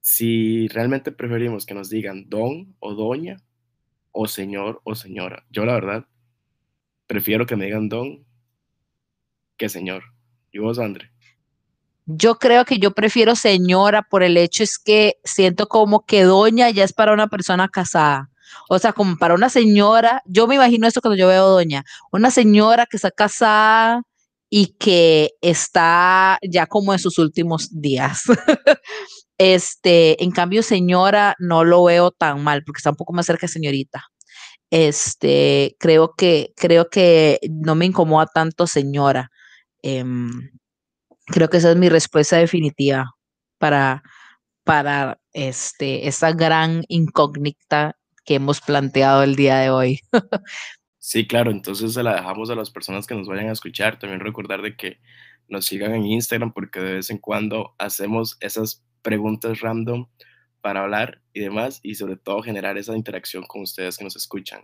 Si 0.01 0.68
realmente 0.68 1.12
preferimos 1.12 1.66
que 1.66 1.75
nos 1.75 1.88
digan 1.88 2.29
don 2.29 2.75
o 2.81 2.94
doña 2.94 3.42
o 4.11 4.27
señor 4.27 4.81
o 4.85 4.94
señora. 4.94 5.44
Yo 5.51 5.64
la 5.64 5.75
verdad 5.75 6.07
prefiero 7.07 7.46
que 7.46 7.57
me 7.57 7.66
digan 7.66 7.88
don 7.88 8.25
que 9.57 9.68
señor. 9.68 10.05
¿Y 10.53 10.59
vos, 10.59 10.79
André? 10.79 11.11
Yo 12.07 12.37
creo 12.37 12.64
que 12.64 12.79
yo 12.79 12.92
prefiero 12.92 13.37
señora 13.37 14.03
por 14.03 14.22
el 14.22 14.37
hecho 14.37 14.64
es 14.64 14.79
que 14.79 15.18
siento 15.25 15.68
como 15.68 16.05
que 16.05 16.25
doña 16.25 16.68
ya 16.70 16.85
es 16.85 16.92
para 16.92 17.12
una 17.12 17.29
persona 17.29 17.68
casada. 17.68 18.32
O 18.69 18.79
sea, 18.79 18.93
como 18.93 19.17
para 19.17 19.35
una 19.35 19.49
señora, 19.49 20.23
yo 20.27 20.47
me 20.47 20.57
imagino 20.57 20.87
esto 20.87 21.01
cuando 21.01 21.17
yo 21.17 21.29
veo 21.29 21.49
doña, 21.49 21.85
una 22.12 22.31
señora 22.31 22.87
que 22.87 22.97
está 22.97 23.11
casada 23.11 24.03
y 24.51 24.77
que 24.79 25.31
está 25.41 26.38
ya 26.43 26.67
como 26.67 26.93
en 26.93 26.99
sus 26.99 27.19
últimos 27.19 27.69
días. 27.81 28.25
este, 29.38 30.23
en 30.23 30.31
cambio, 30.31 30.62
señora 30.62 31.35
no 31.38 31.65
lo 31.65 31.85
veo 31.85 32.11
tan 32.11 32.43
mal 32.45 32.62
porque 32.65 32.79
está 32.79 32.91
un 32.91 32.97
poco 32.97 33.12
más 33.15 33.27
cerca 33.27 33.47
de 33.47 33.53
señorita. 33.53 34.05
Este, 34.71 35.77
creo 35.79 36.15
que, 36.17 36.53
creo 36.57 36.88
que 36.91 37.38
no 37.51 37.75
me 37.75 37.87
incomoda 37.87 38.27
tanto 38.27 38.67
señora. 38.67 39.31
Em, 39.83 40.51
creo 41.27 41.49
que 41.51 41.59
esa 41.59 41.71
es 41.73 41.77
mi 41.77 41.88
respuesta 41.88 42.37
definitiva 42.37 43.12
para, 43.59 44.03
para 44.65 45.19
este, 45.33 46.09
esa 46.09 46.33
gran 46.33 46.83
incógnita 46.88 47.97
que 48.25 48.35
hemos 48.37 48.61
planteado 48.61 49.23
el 49.23 49.37
día 49.37 49.59
de 49.59 49.71
hoy. 49.71 50.01
sí, 50.99 51.27
claro, 51.27 51.51
entonces 51.51 51.93
se 51.95 52.03
la 52.03 52.15
dejamos 52.15 52.51
a 52.51 52.55
las 52.55 52.71
personas 52.71 53.07
que 53.07 53.15
nos 53.15 53.29
vayan 53.29 53.49
a 53.49 53.53
escuchar. 53.53 53.99
También 53.99 54.21
recordar 54.21 54.63
de 54.63 54.77
que 54.77 55.01
nos 55.49 55.67
sigan 55.67 55.95
en 55.95 56.07
Instagram 56.07 56.53
porque 56.53 56.81
de 56.81 56.95
vez 56.95 57.11
en 57.11 57.19
cuando 57.19 57.75
hacemos 57.79 58.37
esas 58.41 58.85
preguntas 59.03 59.61
random 59.61 60.07
para 60.61 60.83
hablar 60.83 61.23
y 61.33 61.41
demás 61.41 61.81
y 61.83 61.97
sobre 61.97 62.17
todo 62.17 62.43
generar 62.43 62.79
esa 62.79 62.97
interacción 62.97 63.45
con 63.45 63.63
ustedes 63.63 63.99
que 63.99 64.05
nos 64.05 64.17
escuchan. 64.17 64.63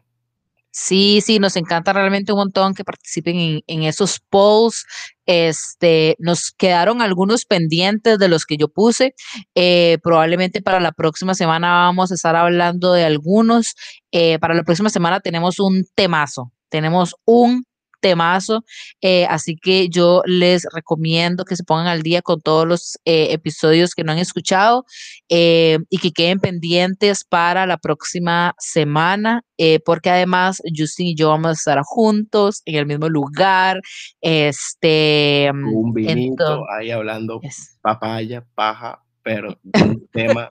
Sí, 0.71 1.21
sí, 1.25 1.39
nos 1.39 1.57
encanta 1.57 1.93
realmente 1.93 2.33
un 2.33 2.39
montón 2.39 2.75
que 2.75 2.85
participen 2.85 3.63
en, 3.67 3.83
esos 3.83 4.21
polls. 4.31 4.85
Este, 5.27 6.15
nos 6.19 6.53
quedaron 6.53 7.03
algunos 7.03 7.45
pendientes 7.47 8.19
de 8.19 8.29
los 8.29 8.45
que 8.45 8.57
yo 8.57 8.69
puse. 8.69 9.15
Eh, 9.55 9.99
probablemente 10.03 10.63
para 10.63 10.81
la 10.81 10.93
próxima 10.93 11.35
semana 11.35 11.69
vamos 11.87 12.13
a 12.13 12.15
estar 12.15 12.37
hablando 12.37 12.93
de 12.93 13.05
algunos. 13.05 13.75
Eh, 14.13 14.39
para 14.39 14.55
la 14.55 14.63
próxima 14.63 14.91
semana 14.91 15.21
tenemos 15.21 15.59
un 15.59 15.85
temazo. 15.95 16.53
Tenemos 16.69 17.17
un 17.25 17.65
temazo. 18.01 18.65
Eh, 19.01 19.27
así 19.27 19.57
que 19.57 19.89
yo 19.89 20.23
les 20.27 20.67
recomiendo 20.73 21.45
que 21.45 21.57
se 21.57 21.65
pongan 21.65 21.87
al 21.87 22.03
día 22.03 22.23
con 22.23 22.41
todos 22.41 22.67
los 22.67 22.99
eh, 23.05 23.29
episodios 23.33 23.95
que 23.95 24.05
no 24.05 24.13
han 24.13 24.19
escuchado 24.19 24.85
eh, 25.29 25.79
y 25.91 25.99
que 25.99 26.13
queden 26.13 26.41
pendientes 26.41 27.25
para 27.25 27.67
la 27.67 27.79
próxima 27.79 28.55
semana, 28.59 29.43
porque 29.85 30.11
además 30.11 30.63
Justin 30.77 31.09
y 31.09 31.15
yo 31.17 31.31
vamos 31.31 31.49
a 31.49 31.53
estar 31.53 31.81
juntos 31.83 32.63
en 32.65 32.77
el 32.77 32.87
mismo 32.87 33.09
lugar. 33.09 33.81
Este, 34.21 35.51
un 35.53 35.93
vinito 35.93 36.65
ahí 36.71 36.91
hablando 36.91 37.41
papaya, 37.81 38.47
paja, 38.55 39.03
pero 39.23 39.59
un 39.85 40.07
tema 40.13 40.51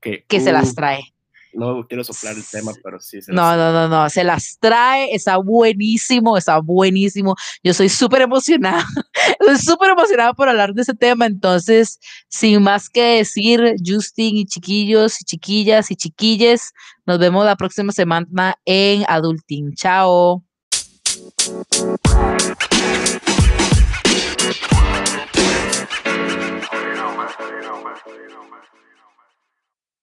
que, 0.00 0.24
que 0.28 0.40
se 0.40 0.52
las 0.52 0.74
trae 0.74 1.12
no 1.58 1.86
quiero 1.86 2.04
soplar 2.04 2.36
el 2.36 2.44
tema, 2.44 2.72
pero 2.82 3.00
sí. 3.00 3.20
Se 3.20 3.32
no, 3.32 3.56
no, 3.56 3.72
no, 3.72 3.88
no, 3.88 4.08
se 4.08 4.24
las 4.24 4.58
trae, 4.60 5.14
está 5.14 5.36
buenísimo, 5.36 6.36
está 6.36 6.58
buenísimo. 6.58 7.34
Yo 7.62 7.74
soy 7.74 7.88
súper 7.88 8.22
emocionada, 8.22 8.84
estoy 9.40 9.58
súper 9.58 9.90
emocionada 9.90 10.32
por 10.34 10.48
hablar 10.48 10.72
de 10.72 10.82
ese 10.82 10.94
tema, 10.94 11.26
entonces, 11.26 11.98
sin 12.28 12.62
más 12.62 12.88
que 12.88 13.18
decir, 13.18 13.74
Justin 13.84 14.36
y 14.36 14.46
chiquillos 14.46 15.20
y 15.20 15.24
chiquillas 15.24 15.90
y 15.90 15.96
chiquilles, 15.96 16.72
nos 17.06 17.18
vemos 17.18 17.44
la 17.44 17.56
próxima 17.56 17.92
semana 17.92 18.54
en 18.64 19.04
Adulting. 19.08 19.74
Chao. 19.74 20.44
you 27.50 27.64
know, 27.64 27.84
man. 27.84 28.47